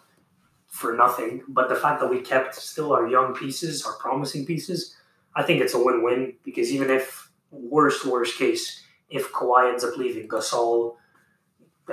for 0.72 0.96
nothing. 0.96 1.44
But 1.48 1.70
the 1.70 1.76
fact 1.76 2.00
that 2.02 2.10
we 2.10 2.22
kept 2.22 2.56
still 2.56 2.94
our 2.94 3.08
young 3.08 3.36
pieces, 3.36 3.86
our 3.86 3.94
promising 3.94 4.46
pieces, 4.46 4.96
I 5.36 5.44
think 5.44 5.62
it's 5.62 5.76
a 5.76 5.84
win-win 5.84 6.34
because 6.44 6.72
even 6.72 6.90
if 6.90 7.30
worst 7.52 8.06
worst 8.06 8.38
case, 8.38 8.82
if 9.10 9.32
Kawhi 9.32 9.70
ends 9.70 9.84
up 9.84 9.98
leaving, 9.98 10.28
Gasol 10.28 10.96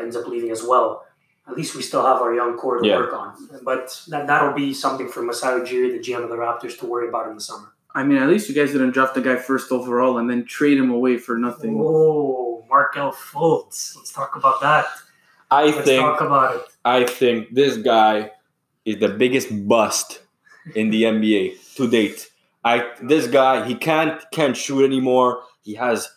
ends 0.00 0.16
up 0.16 0.26
leaving 0.28 0.50
as 0.50 0.62
well. 0.62 1.04
At 1.48 1.56
least 1.56 1.74
we 1.74 1.82
still 1.82 2.04
have 2.06 2.18
our 2.22 2.32
young 2.34 2.56
core 2.56 2.78
to 2.78 2.86
Yeah. 2.86 2.96
work 2.98 3.12
on. 3.12 3.34
But 3.62 4.00
that, 4.08 4.26
that'll 4.26 4.52
be 4.52 4.72
something 4.72 5.08
for 5.08 5.22
Masai 5.22 5.58
Ujiri, 5.60 5.92
the 5.92 5.98
GM 5.98 6.22
of 6.22 6.30
the 6.30 6.36
Raptors, 6.36 6.78
to 6.78 6.86
worry 6.86 7.08
about 7.08 7.28
in 7.28 7.34
the 7.34 7.40
summer. 7.40 7.72
I 7.94 8.04
mean, 8.04 8.18
at 8.18 8.28
least 8.28 8.48
you 8.48 8.54
guys 8.54 8.70
didn't 8.70 8.92
draft 8.92 9.14
the 9.14 9.20
guy 9.22 9.36
first 9.36 9.72
overall 9.72 10.18
and 10.18 10.30
then 10.30 10.44
trade 10.44 10.78
him 10.78 10.90
away 10.90 11.16
for 11.16 11.36
nothing. 11.38 11.80
Oh, 11.82 12.64
Markelle 12.68 13.12
Fultz. 13.12 13.96
Let's 13.96 14.12
talk 14.12 14.36
about 14.36 14.60
that. 14.60 14.86
I 15.50 15.64
Let's 15.66 15.78
think 15.78 16.00
talk 16.02 16.20
about 16.20 16.56
it. 16.56 16.62
I 16.84 17.04
think 17.04 17.54
this 17.54 17.78
guy 17.78 18.32
is 18.88 18.98
the 19.01 19.09
biggest 19.09 19.48
bust 19.68 20.22
in 20.74 20.90
the 20.90 21.03
NBA 21.03 21.74
to 21.77 21.88
date. 21.88 22.31
I 22.64 22.90
this 23.03 23.27
guy 23.27 23.66
he 23.66 23.74
can't 23.74 24.20
can't 24.33 24.57
shoot 24.57 24.85
anymore. 24.85 25.42
He 25.62 25.74
has 25.74 26.09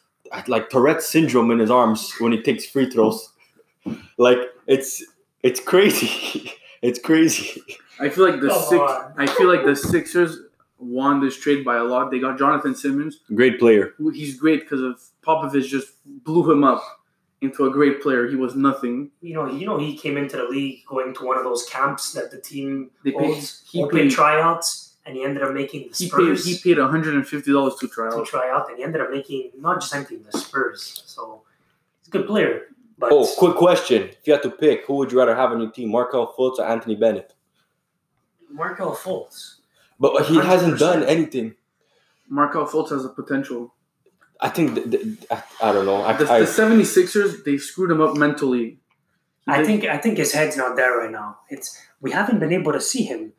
like 0.48 0.70
Tourette 0.70 1.02
syndrome 1.02 1.52
in 1.52 1.60
his 1.60 1.70
arms 1.70 2.14
when 2.20 2.32
he 2.32 2.42
takes 2.42 2.66
free 2.66 2.90
throws. 2.90 3.30
Like 4.18 4.40
it's 4.68 5.04
it's 5.44 5.60
crazy. 5.60 6.52
it's 6.82 7.00
crazy. 7.00 7.62
I 8.00 8.10
feel 8.10 8.30
like 8.30 8.42
the 8.42 8.50
Come 8.50 8.62
six. 8.64 8.82
on. 8.82 9.14
I 9.18 9.28
feel 9.28 9.48
like 9.48 9.66
the 9.66 9.76
Sixers 9.76 10.40
won 10.80 11.22
this 11.22 11.38
trade 11.38 11.64
by 11.64 11.78
a 11.78 11.84
lot. 11.84 12.10
They 12.10 12.20
got 12.20 12.40
Jonathan 12.40 12.74
Simmons. 12.74 13.20
Great 13.36 13.60
player. 13.60 13.94
He's 14.14 14.40
great 14.40 14.62
because 14.62 14.82
of 14.82 15.00
Popovich 15.24 15.68
just 15.68 15.94
blew 16.24 16.50
him 16.52 16.64
up, 16.64 16.82
into 17.42 17.66
a 17.66 17.72
great 17.72 18.02
player. 18.02 18.28
He 18.28 18.36
was 18.36 18.56
nothing. 18.56 19.12
You 19.22 19.34
know, 19.34 19.52
you 19.52 19.66
know, 19.66 19.78
he 19.80 19.98
came 19.98 20.16
into 20.18 20.38
the 20.38 20.46
league 20.46 20.86
going 20.86 21.14
to 21.16 21.26
one 21.26 21.38
of 21.38 21.44
those 21.44 21.66
camps 21.66 22.14
that 22.14 22.32
the 22.32 22.40
team 22.40 22.92
They 23.04 23.12
paid, 23.12 23.34
holds, 23.34 23.64
he 23.70 23.84
open 23.84 23.98
paid 23.98 24.12
tryouts, 24.12 24.96
and 25.06 25.16
he 25.16 25.24
ended 25.24 25.44
up 25.44 25.54
making 25.54 25.90
the 25.90 25.96
he 25.96 26.06
paid 26.06 26.10
Spurs 26.10 26.46
he 26.46 26.58
paid 26.60 26.80
one 26.80 26.90
hundred 26.90 27.16
and 27.16 27.28
fifty 27.28 27.52
dollars 27.52 27.76
to 27.80 27.88
try 27.88 28.10
to 28.10 28.18
out. 28.18 28.26
try 28.28 28.50
out, 28.50 28.70
and 28.70 28.78
he 28.78 28.84
ended 28.84 29.02
up 29.02 29.10
making 29.12 29.52
not 29.58 29.82
just 29.82 29.94
anything 29.96 30.24
the 30.24 30.38
Spurs. 30.38 31.04
So 31.06 31.42
he's 32.00 32.08
a 32.08 32.12
good 32.12 32.28
player. 32.28 32.64
But 32.98 33.12
Oh, 33.12 33.28
quick 33.38 33.56
question. 33.56 34.04
If 34.10 34.28
you 34.28 34.34
had 34.34 34.44
to 34.44 34.52
pick, 34.52 34.86
who 34.86 34.96
would 34.98 35.12
you 35.12 35.18
rather 35.18 35.36
have 35.36 35.52
on 35.52 35.62
your 35.62 35.72
team, 35.72 35.90
Markelle 35.90 36.34
Fultz 36.38 36.60
or 36.60 36.66
Anthony 36.66 36.96
Bennett? 36.96 37.34
Markelle 38.52 38.96
Fultz. 38.96 39.56
But 40.00 40.26
he 40.26 40.36
hasn't 40.36 40.78
done 40.78 41.04
anything. 41.04 41.56
Markelle 42.30 42.68
Fultz 42.68 42.92
has 42.92 43.04
a 43.06 43.10
potential. 43.10 43.74
I 44.42 44.50
think, 44.50 44.74
th- 44.76 44.90
th- 44.92 45.18
I, 45.30 45.44
I 45.62 45.72
don't 45.72 45.86
know. 45.86 46.02
I, 46.04 46.14
The, 46.14 46.32
I, 46.32 46.40
the 46.40 46.46
76ers, 46.46 47.44
they 47.44 47.58
screwed 47.58 47.92
him 47.92 48.02
up 48.02 48.18
mentally. 48.18 48.80
I 49.48 49.60
They- 49.60 49.66
think 49.68 49.86
I 49.86 49.98
think 49.98 50.18
his 50.18 50.34
head's 50.34 50.58
not 50.58 50.76
there 50.76 50.98
right 50.98 51.12
now. 51.12 51.40
It's 51.50 51.78
we 52.00 52.12
haven't 52.12 52.40
been 52.40 52.54
able 52.54 52.72
to 52.74 52.82
see 52.82 53.04
him. 53.04 53.34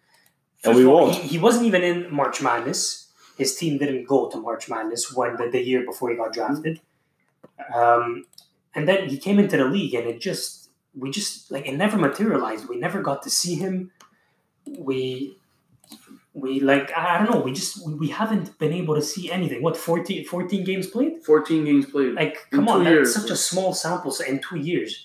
And 0.65 0.77
we 0.77 0.85
all, 0.85 1.07
won't. 1.07 1.15
He, 1.17 1.29
he 1.29 1.39
wasn't 1.39 1.67
even 1.67 1.83
in 1.83 2.13
March 2.15 2.41
Madness. 2.41 3.09
His 3.37 3.57
team 3.57 3.79
didn't 3.79 4.07
go 4.07 4.29
to 4.31 4.37
March 4.39 4.69
Madness 4.69 5.13
when 5.17 5.37
the, 5.37 5.49
the 5.51 5.61
year 5.61 5.85
before 5.85 6.11
he 6.11 6.17
got 6.17 6.33
drafted. 6.33 6.81
Um, 7.75 8.25
and 8.75 8.87
then 8.89 9.09
he 9.09 9.17
came 9.19 9.39
into 9.39 9.57
the 9.57 9.65
league, 9.65 9.95
and 9.95 10.07
it 10.07 10.21
just 10.21 10.71
we 10.95 11.11
just 11.11 11.51
like 11.51 11.67
it 11.67 11.75
never 11.77 11.97
materialized. 11.99 12.69
We 12.69 12.77
never 12.79 13.01
got 13.03 13.23
to 13.23 13.31
see 13.31 13.55
him. 13.57 13.91
We 14.79 15.37
we 16.35 16.61
like 16.61 16.91
I 16.97 17.17
I 17.17 17.19
don't 17.19 17.31
know. 17.31 17.41
We 17.41 17.53
just 17.53 17.85
we, 17.87 17.95
we 17.95 18.09
haven't 18.09 18.59
been 18.59 18.73
able 18.73 18.95
to 18.95 19.03
see 19.03 19.31
anything. 19.31 19.63
What 19.63 19.77
14, 19.77 20.25
14 20.25 20.65
games 20.65 20.87
played? 20.87 21.23
14 21.25 21.65
games 21.65 21.87
played. 21.87 22.15
Like, 22.15 22.39
come 22.51 22.69
on, 22.69 22.85
that's 22.85 22.93
years. 22.95 23.15
such 23.15 23.31
a 23.31 23.37
small 23.37 23.75
sample 23.75 24.11
size 24.11 24.29
in 24.29 24.41
two 24.41 24.59
years. 24.59 25.05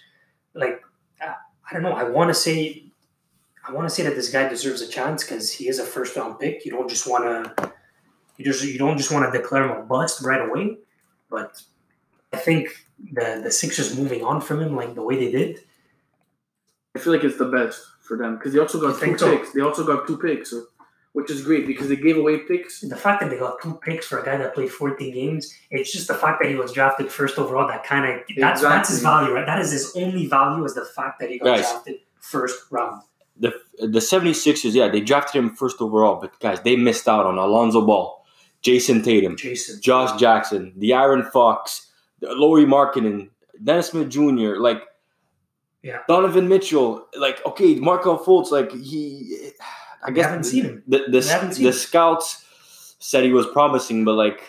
Like, 0.54 0.82
uh, 1.22 1.34
I 1.70 1.74
don't 1.74 1.84
know. 1.84 1.92
I 1.92 2.04
want 2.04 2.30
to 2.30 2.34
say, 2.34 2.84
I 3.68 3.74
want 3.74 3.88
to 3.90 3.94
say 3.94 4.04
that 4.04 4.16
this 4.16 4.30
guy 4.32 4.48
deserves 4.48 4.82
a 4.82 4.88
chance 4.88 5.24
because 5.24 5.52
he 5.52 5.68
is 5.68 5.80
a 5.80 5.84
first 5.86 6.16
round 6.16 6.40
pick. 6.40 6.66
You 6.66 6.72
don't 6.72 6.90
just 6.90 7.10
want 7.10 7.26
to, 7.26 7.74
you 8.38 8.46
just 8.46 8.63
you 8.63 8.78
don't 8.78 8.98
just 8.98 9.12
want 9.12 9.32
to 9.32 9.38
declare 9.38 9.63
him 9.66 9.72
a 9.78 9.84
bust 9.84 10.24
right 10.24 10.48
away. 10.48 10.78
But 11.30 11.62
I 12.32 12.38
think 12.38 12.70
the 13.12 13.42
the 13.44 13.52
Sixers 13.52 13.98
moving 13.98 14.24
on 14.24 14.40
from 14.40 14.62
him 14.62 14.76
like 14.76 14.96
the 14.96 15.02
way 15.02 15.18
they 15.18 15.32
did. 15.32 15.60
I 16.96 17.00
feel 17.00 17.13
like 17.13 17.26
it's 17.26 17.38
the 17.38 17.46
best 17.46 17.86
for 18.02 18.18
them 18.18 18.38
because 18.38 18.54
they 18.54 18.60
also 18.60 18.80
got 18.80 18.94
two 18.94 19.06
think 19.06 19.20
so? 19.20 19.38
picks. 19.38 19.52
They 19.52 19.62
also 19.62 19.86
got 19.86 20.08
two 20.08 20.18
picks, 20.18 20.52
so- 20.52 20.68
which 21.17 21.32
is 21.32 21.43
great 21.43 21.65
because 21.65 21.88
they 21.89 21.95
gave 21.95 22.15
away 22.15 22.38
picks. 22.49 22.82
The 22.82 22.95
fact 22.95 23.21
that 23.21 23.30
they 23.32 23.39
got 23.39 23.60
two 23.62 23.73
picks 23.86 24.06
for 24.06 24.19
a 24.19 24.25
guy 24.25 24.38
that 24.38 24.53
played 24.53 24.69
14 24.71 25.13
games, 25.13 25.51
it's 25.71 25.91
just 25.91 26.08
the 26.08 26.13
fact 26.13 26.39
that 26.41 26.49
he 26.51 26.56
was 26.56 26.71
drafted 26.71 27.12
first 27.12 27.39
overall 27.39 27.67
that 27.67 27.84
kind 27.84 28.06
of 28.12 28.19
that's 28.38 28.62
that's 28.62 28.89
his 28.89 29.01
value, 29.01 29.34
right? 29.34 29.45
That 29.51 29.60
is 29.60 29.71
his 29.71 29.86
only 29.95 30.27
value 30.27 30.63
is 30.63 30.75
the 30.75 30.86
fact 30.86 31.19
that 31.19 31.30
he 31.32 31.39
got 31.39 31.56
Guys. 31.56 31.62
drafted 31.71 31.95
first 32.19 32.58
round. 32.71 33.01
the 33.39 33.51
the 33.80 33.99
76ers, 34.12 34.73
yeah, 34.75 34.88
they 34.89 35.01
drafted 35.01 35.36
him 35.41 35.49
first 35.56 35.82
overall, 35.82 36.15
but 36.21 36.39
guys, 36.39 36.60
they 36.62 36.75
missed 36.75 37.08
out 37.08 37.25
on 37.25 37.36
Alonzo 37.39 37.82
Ball, 37.89 38.08
Jayson 38.65 39.01
Tatum, 39.03 39.36
Jason. 39.38 39.82
Josh 39.82 40.12
Jackson, 40.19 40.73
De'Aaron 40.77 41.23
Fox, 41.32 41.88
Lauri 42.21 42.65
Markkanen, 42.65 43.30
Dennis 43.63 43.88
Smith 43.89 44.10
Jr., 44.15 44.51
like 44.67 44.82
Yeah. 45.82 45.99
Donovan 46.08 46.47
Mitchell, 46.47 46.89
like 47.25 47.38
okay, 47.45 47.71
Markelle 47.89 48.19
Fultz, 48.25 48.51
like 48.51 48.71
he, 48.71 49.51
I 50.08 50.10
We 50.12 50.15
guess 50.15 50.26
haven't 50.26 50.43
seen 50.46 50.63
him. 50.63 50.84
The 50.88 51.00
the, 51.10 51.20
We 51.20 51.28
haven't 51.28 51.54
seen 51.54 51.63
the 51.65 51.70
him. 51.70 51.76
scouts 51.76 52.46
said 53.00 53.24
he 53.24 53.34
was 53.34 53.46
promising, 53.48 54.04
but 54.06 54.13
like 54.13 54.41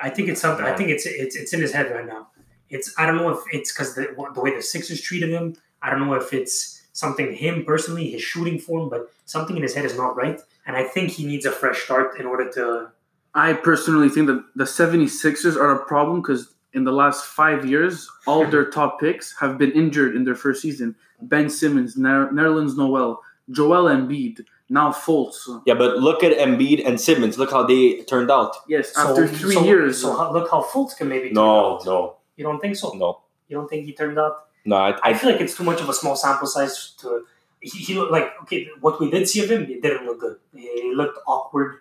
I 0.00 0.10
think 0.10 0.28
it's 0.28 0.40
something. 0.40 0.64
I 0.64 0.74
think 0.76 0.88
it's 0.90 1.06
it's 1.06 1.36
it's 1.36 1.52
in 1.52 1.60
his 1.60 1.72
head 1.72 1.90
right 1.90 2.06
now. 2.06 2.28
It's 2.70 2.94
I 2.98 3.06
don't 3.06 3.16
know 3.16 3.28
if 3.30 3.40
it's 3.52 3.72
because 3.72 3.94
the 3.94 4.14
the 4.34 4.40
way 4.40 4.54
the 4.54 4.62
Sixers 4.62 5.00
treated 5.00 5.30
him. 5.30 5.56
I 5.82 5.90
don't 5.90 6.00
know 6.06 6.14
if 6.14 6.32
it's 6.32 6.82
something 6.92 7.32
him 7.34 7.64
personally, 7.64 8.10
his 8.10 8.22
shooting 8.22 8.58
form, 8.58 8.88
but 8.88 9.10
something 9.26 9.56
in 9.56 9.62
his 9.62 9.74
head 9.74 9.84
is 9.84 9.96
not 9.96 10.16
right. 10.16 10.40
And 10.66 10.76
I 10.76 10.84
think 10.84 11.10
he 11.10 11.26
needs 11.26 11.44
a 11.44 11.50
fresh 11.52 11.82
start 11.84 12.18
in 12.20 12.26
order 12.26 12.48
to. 12.52 12.90
I 13.34 13.52
personally 13.52 14.08
think 14.08 14.28
that 14.28 14.44
the 14.54 14.64
76ers 14.64 15.56
are 15.56 15.72
a 15.74 15.84
problem 15.86 16.22
because 16.22 16.54
in 16.72 16.84
the 16.84 16.92
last 16.92 17.26
five 17.26 17.66
years, 17.66 18.08
all 18.26 18.46
their 18.46 18.64
top 18.78 19.00
picks 19.00 19.36
have 19.40 19.58
been 19.58 19.72
injured 19.72 20.14
in 20.16 20.24
their 20.24 20.36
first 20.36 20.62
season. 20.62 20.94
Ben 21.20 21.50
Simmons, 21.50 21.96
Ner- 21.96 22.30
Nerlens 22.30 22.76
Noel, 22.76 23.20
Joel 23.50 23.84
Embiid, 23.84 24.40
now 24.68 24.90
Fultz. 24.92 25.62
yeah, 25.66 25.74
but 25.74 25.98
look 25.98 26.22
at 26.24 26.32
Embiid 26.38 26.86
and 26.86 27.00
Simmons. 27.00 27.38
Look 27.38 27.50
how 27.50 27.62
they 27.64 28.02
turned 28.04 28.30
out. 28.30 28.56
Yes, 28.68 28.94
So, 28.94 29.00
after 29.10 29.28
three 29.28 29.54
so- 29.54 29.64
years. 29.64 30.00
So 30.00 30.16
how, 30.16 30.32
look 30.32 30.50
how 30.50 30.62
Fultz 30.62 30.96
can 30.96 31.08
maybe. 31.08 31.26
turn 31.28 31.34
No, 31.34 31.74
out. 31.76 31.84
no, 31.84 32.16
You 32.36 32.44
don't 32.44 32.60
think 32.60 32.76
so? 32.76 32.92
no, 32.92 33.20
You 33.48 33.56
don't 33.58 33.68
think 33.68 33.84
he 33.86 33.92
turned 33.92 34.18
out? 34.18 34.46
no. 34.64 34.76
I, 34.76 34.90
I 34.90 35.10
I, 35.10 35.14
feel 35.14 35.30
like 35.30 35.40
it's 35.42 35.54
too 35.56 35.64
much 35.64 35.80
of 35.82 35.88
a 35.88 35.94
small 35.94 36.16
sample 36.16 36.46
size 36.46 36.92
to. 37.00 37.24
He, 37.60 37.78
he 37.78 37.94
looked 37.94 38.12
like 38.12 38.28
okay. 38.42 38.68
What 38.80 38.98
we 39.00 39.10
did 39.10 39.28
see 39.28 39.42
of 39.44 39.50
him, 39.50 39.62
it 39.62 39.80
didn't 39.82 40.04
look 40.06 40.20
good. 40.20 40.36
He 40.54 40.92
looked 40.94 41.18
awkward. 41.26 41.76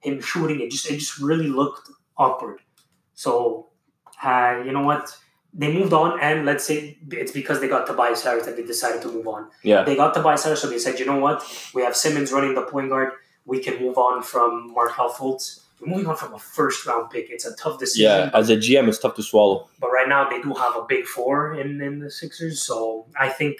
Him 0.00 0.20
shooting, 0.20 0.60
it 0.60 0.70
just 0.70 0.90
it 0.90 0.98
just 0.98 1.18
really 1.18 1.48
looked 1.48 1.90
awkward. 2.16 2.60
So, 3.14 3.68
uh, 4.22 4.62
you 4.64 4.72
know 4.72 4.82
what? 4.82 5.04
They 5.54 5.72
moved 5.72 5.92
on, 5.92 6.20
and 6.20 6.44
let's 6.44 6.64
say 6.64 6.98
it's 7.10 7.32
because 7.32 7.60
they 7.60 7.68
got 7.68 7.86
Tobias 7.86 8.22
Harris 8.22 8.44
that 8.46 8.56
they 8.56 8.62
decided 8.64 9.00
to 9.02 9.08
move 9.08 9.26
on. 9.26 9.48
yeah, 9.62 9.82
They 9.82 9.96
got 9.96 10.14
Tobias 10.14 10.44
Harris, 10.44 10.60
so 10.60 10.68
they 10.68 10.78
said, 10.78 10.98
you 11.00 11.06
know 11.06 11.16
what? 11.18 11.42
We 11.74 11.82
have 11.82 11.96
Simmons 11.96 12.32
running 12.32 12.54
the 12.54 12.62
point 12.62 12.90
guard. 12.90 13.12
We 13.46 13.60
can 13.60 13.80
move 13.82 13.96
on 13.96 14.22
from 14.22 14.72
Markelle 14.74 15.10
Fultz. 15.10 15.60
We're 15.80 15.88
moving 15.88 16.06
on 16.06 16.16
from 16.16 16.34
a 16.34 16.38
first 16.38 16.84
round 16.86 17.10
pick. 17.10 17.30
It's 17.30 17.46
a 17.46 17.54
tough 17.56 17.78
decision. 17.78 18.04
yeah. 18.10 18.30
As 18.34 18.50
a 18.50 18.56
GM, 18.56 18.88
it's 18.88 18.98
tough 18.98 19.14
to 19.14 19.22
swallow. 19.22 19.68
But 19.80 19.90
right 19.90 20.08
now 20.08 20.28
they 20.28 20.40
do 20.42 20.52
have 20.54 20.76
a 20.76 20.84
big 20.86 21.06
four 21.06 21.54
in, 21.54 21.80
in 21.80 21.98
the 22.00 22.10
Sixers, 22.10 22.60
so 22.62 23.06
I 23.18 23.28
think 23.28 23.56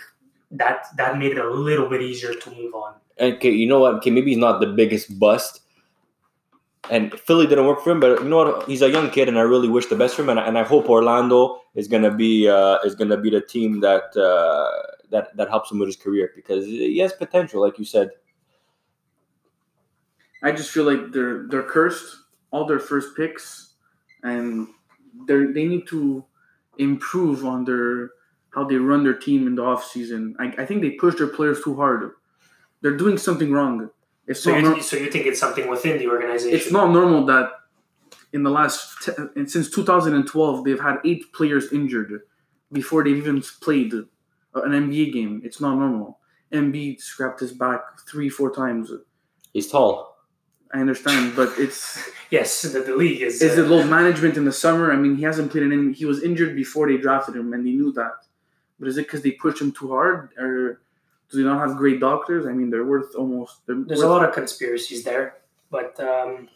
that 0.51 0.87
that 0.97 1.19
made 1.19 1.33
it 1.33 1.39
a 1.39 1.49
little 1.51 1.89
bit 1.89 2.03
easier 2.03 2.35
to 2.35 2.51
move 2.51 2.75
on. 2.75 2.95
Okay, 3.21 3.51
you 3.51 3.67
know 3.67 3.81
what? 3.81 3.95
Okay, 3.97 4.11
maybe 4.11 4.31
he's 4.31 4.39
not 4.39 4.61
the 4.61 4.67
biggest 4.67 5.19
bust, 5.19 5.61
and 6.91 7.19
Philly 7.21 7.47
didn't 7.47 7.67
work 7.67 7.81
for 7.83 7.91
him. 7.91 8.01
But 8.01 8.23
you 8.23 8.29
know 8.29 8.37
what? 8.45 8.69
He's 8.69 8.83
a 8.83 8.91
young 8.91 9.11
kid, 9.11 9.29
and 9.29 9.39
I 9.39 9.43
really 9.43 9.69
wish 9.69 9.87
the 9.87 9.97
best 9.97 10.15
for 10.17 10.23
him. 10.23 10.29
And, 10.31 10.41
I- 10.41 10.47
and 10.47 10.59
I 10.59 10.63
hope 10.65 10.89
Orlando 10.89 11.61
is 11.75 11.89
gonna 11.89 12.15
be 12.15 12.49
uh, 12.49 12.79
is 12.85 12.95
gonna 12.95 13.17
be 13.17 13.31
the 13.31 13.41
team 13.41 13.81
that 13.81 14.17
uh, 14.17 14.71
that 15.11 15.37
that 15.37 15.49
helps 15.49 15.71
him 15.71 15.79
with 15.79 15.89
his 15.89 15.97
career 15.97 16.33
because 16.35 16.65
he 16.67 16.99
has 16.99 17.13
potential, 17.13 17.61
like 17.61 17.79
you 17.79 17.85
said. 17.85 18.11
I 20.43 20.53
just 20.53 20.71
feel 20.71 20.85
like 20.85 21.13
they're 21.13 21.47
they're 21.49 21.63
cursed. 21.65 22.17
All 22.51 22.65
their 22.65 22.79
first 22.79 23.15
picks, 23.17 23.75
and 24.23 24.69
they 25.27 25.45
they 25.53 25.65
need 25.67 25.87
to 25.89 26.25
improve 26.79 27.45
on 27.45 27.65
their 27.65 28.11
how 28.55 28.65
they 28.65 28.77
run 28.77 29.05
their 29.05 29.15
team 29.19 29.47
in 29.47 29.55
the 29.55 29.63
off 29.63 29.85
season. 29.85 30.35
I, 30.39 30.47
I 30.63 30.65
think 30.65 30.81
they 30.81 30.91
push 30.93 31.17
their 31.17 31.27
players 31.27 31.63
too 31.63 31.77
hard. 31.77 32.13
They're 32.81 32.97
doing 32.97 33.19
something 33.19 33.53
wrong. 33.53 33.91
It's 34.29 34.41
So 34.43 34.51
not 34.53 34.63
you, 34.63 34.71
nor- 34.71 34.81
so 34.83 34.97
you 34.97 35.11
think 35.11 35.27
it's 35.27 35.41
something 35.41 35.69
within 35.69 35.99
the 35.99 36.09
organization? 36.09 36.57
it's 36.57 36.71
not 36.71 36.93
normal 36.93 37.25
that 37.27 37.51
in 38.33 38.43
the 38.43 38.51
last 38.51 39.03
te- 39.03 39.13
and 39.37 39.51
since 39.51 39.71
2012 39.71 40.65
they've 40.65 40.81
had 40.81 40.97
eight 41.05 41.33
players 41.33 41.73
injured 41.73 42.21
before 42.71 43.03
they've 43.05 43.17
even 43.17 43.43
played 43.61 43.93
an 43.95 44.73
NBA 44.73 45.13
game. 45.13 45.41
It's 45.45 45.61
not 45.61 45.75
normal. 45.77 46.19
Embiid 46.53 47.01
scrapped 47.01 47.41
his 47.41 47.53
back 47.53 47.81
three 48.09 48.29
four 48.29 48.55
times. 48.55 48.91
He's 49.53 49.69
tall. 49.71 50.17
I 50.75 50.81
understand, 50.81 51.35
but 51.35 51.51
it's 51.59 52.11
Yes, 52.31 52.61
the, 52.63 52.81
the 52.81 52.95
league 52.95 53.23
is. 53.23 53.41
Is 53.41 53.59
uh, 53.59 53.63
it 53.63 53.69
low 53.69 53.85
management 53.85 54.37
in 54.37 54.45
the 54.45 54.53
summer? 54.53 54.93
I 54.93 54.97
mean, 54.97 55.17
he 55.17 55.23
hasn't 55.23 55.51
played 55.51 55.63
in 55.65 55.73
any. 55.73 55.93
He 55.95 56.05
was 56.05 56.23
injured 56.23 56.55
before 56.55 56.87
they 56.89 56.99
drafted 56.99 57.37
him, 57.37 57.55
and 57.55 57.65
they 57.67 57.71
knew 57.71 57.91
that. 57.93 58.13
But 58.79 58.89
is 58.89 58.99
it 58.99 59.07
because 59.07 59.23
they 59.23 59.31
pushed 59.31 59.63
him 59.63 59.73
too 59.73 59.89
hard, 59.89 60.31
or 60.39 60.83
do 61.31 61.39
they 61.39 61.45
not 61.45 61.67
have 61.67 61.77
great 61.77 62.01
doctors? 62.01 62.47
I 62.47 62.53
mean, 62.53 62.71
they're 62.71 62.85
worth 62.85 63.15
almost. 63.15 63.67
They're 63.67 63.77
there's 63.87 64.01
worth, 64.01 64.09
a 64.09 64.11
lot 64.11 64.29
of 64.29 64.35
conspiracies 64.35 65.05
there, 65.05 65.37
but 65.71 65.99
um, 66.01 66.49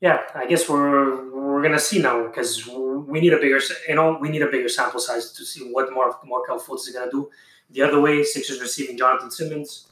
yeah, 0.00 0.20
I 0.34 0.46
guess 0.46 0.68
we're 0.68 1.30
we're 1.30 1.62
gonna 1.62 1.78
see 1.78 2.00
now 2.00 2.26
because 2.26 2.66
we 2.66 3.20
need 3.20 3.32
a 3.32 3.38
bigger, 3.38 3.60
you 3.88 3.94
know, 3.94 4.18
we 4.20 4.28
need 4.28 4.42
a 4.42 4.50
bigger 4.50 4.68
sample 4.68 5.00
size 5.00 5.32
to 5.32 5.44
see 5.44 5.60
what 5.72 5.92
more 5.92 6.14
Markelle 6.26 6.60
Fultz 6.60 6.88
is 6.88 6.94
gonna 6.94 7.10
do. 7.10 7.30
The 7.70 7.82
other 7.82 8.00
way, 8.00 8.22
Sixers 8.22 8.60
receiving 8.60 8.98
Jonathan 8.98 9.30
Simmons. 9.30 9.88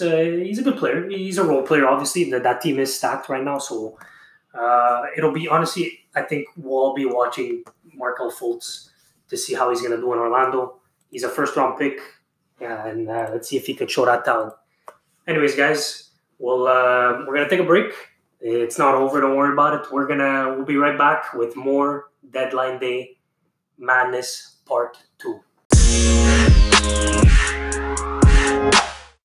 A, 0.00 0.44
he's 0.44 0.58
a 0.58 0.62
good 0.62 0.76
player. 0.76 1.08
He's 1.08 1.38
a 1.38 1.44
role 1.44 1.62
player, 1.62 1.86
obviously. 1.86 2.30
That 2.30 2.42
that 2.42 2.60
team 2.60 2.78
is 2.78 2.94
stacked 2.94 3.28
right 3.28 3.42
now, 3.42 3.58
so 3.58 3.98
uh, 4.54 5.04
it'll 5.16 5.32
be 5.32 5.48
honestly. 5.48 6.00
I 6.14 6.22
think 6.22 6.48
we'll 6.56 6.78
all 6.78 6.94
be 6.94 7.06
watching 7.06 7.64
Markelle 7.94 8.30
Fultz 8.30 8.90
to 9.28 9.36
see 9.36 9.54
how 9.54 9.70
he's 9.70 9.80
gonna 9.80 9.96
do 9.96 10.12
in 10.12 10.18
Orlando. 10.18 10.80
He's 11.10 11.24
a 11.24 11.28
first 11.28 11.56
round 11.56 11.78
pick, 11.78 12.00
and 12.60 13.08
uh, 13.08 13.30
let's 13.32 13.48
see 13.48 13.56
if 13.56 13.66
he 13.66 13.74
could 13.74 13.90
show 13.90 14.04
that 14.06 14.24
talent. 14.24 14.54
Anyways, 15.26 15.54
guys, 15.54 16.10
we'll 16.38 16.66
uh, 16.66 17.24
we're 17.26 17.34
gonna 17.34 17.48
take 17.48 17.60
a 17.60 17.64
break. 17.64 17.92
It's 18.40 18.78
not 18.78 18.94
over. 18.94 19.20
Don't 19.20 19.36
worry 19.36 19.52
about 19.52 19.74
it. 19.74 19.92
We're 19.92 20.06
gonna 20.06 20.54
we'll 20.56 20.64
be 20.64 20.76
right 20.76 20.96
back 20.96 21.34
with 21.34 21.56
more 21.56 22.10
deadline 22.30 22.78
day 22.78 23.18
madness 23.78 24.56
part 24.66 24.98
two. 25.18 25.40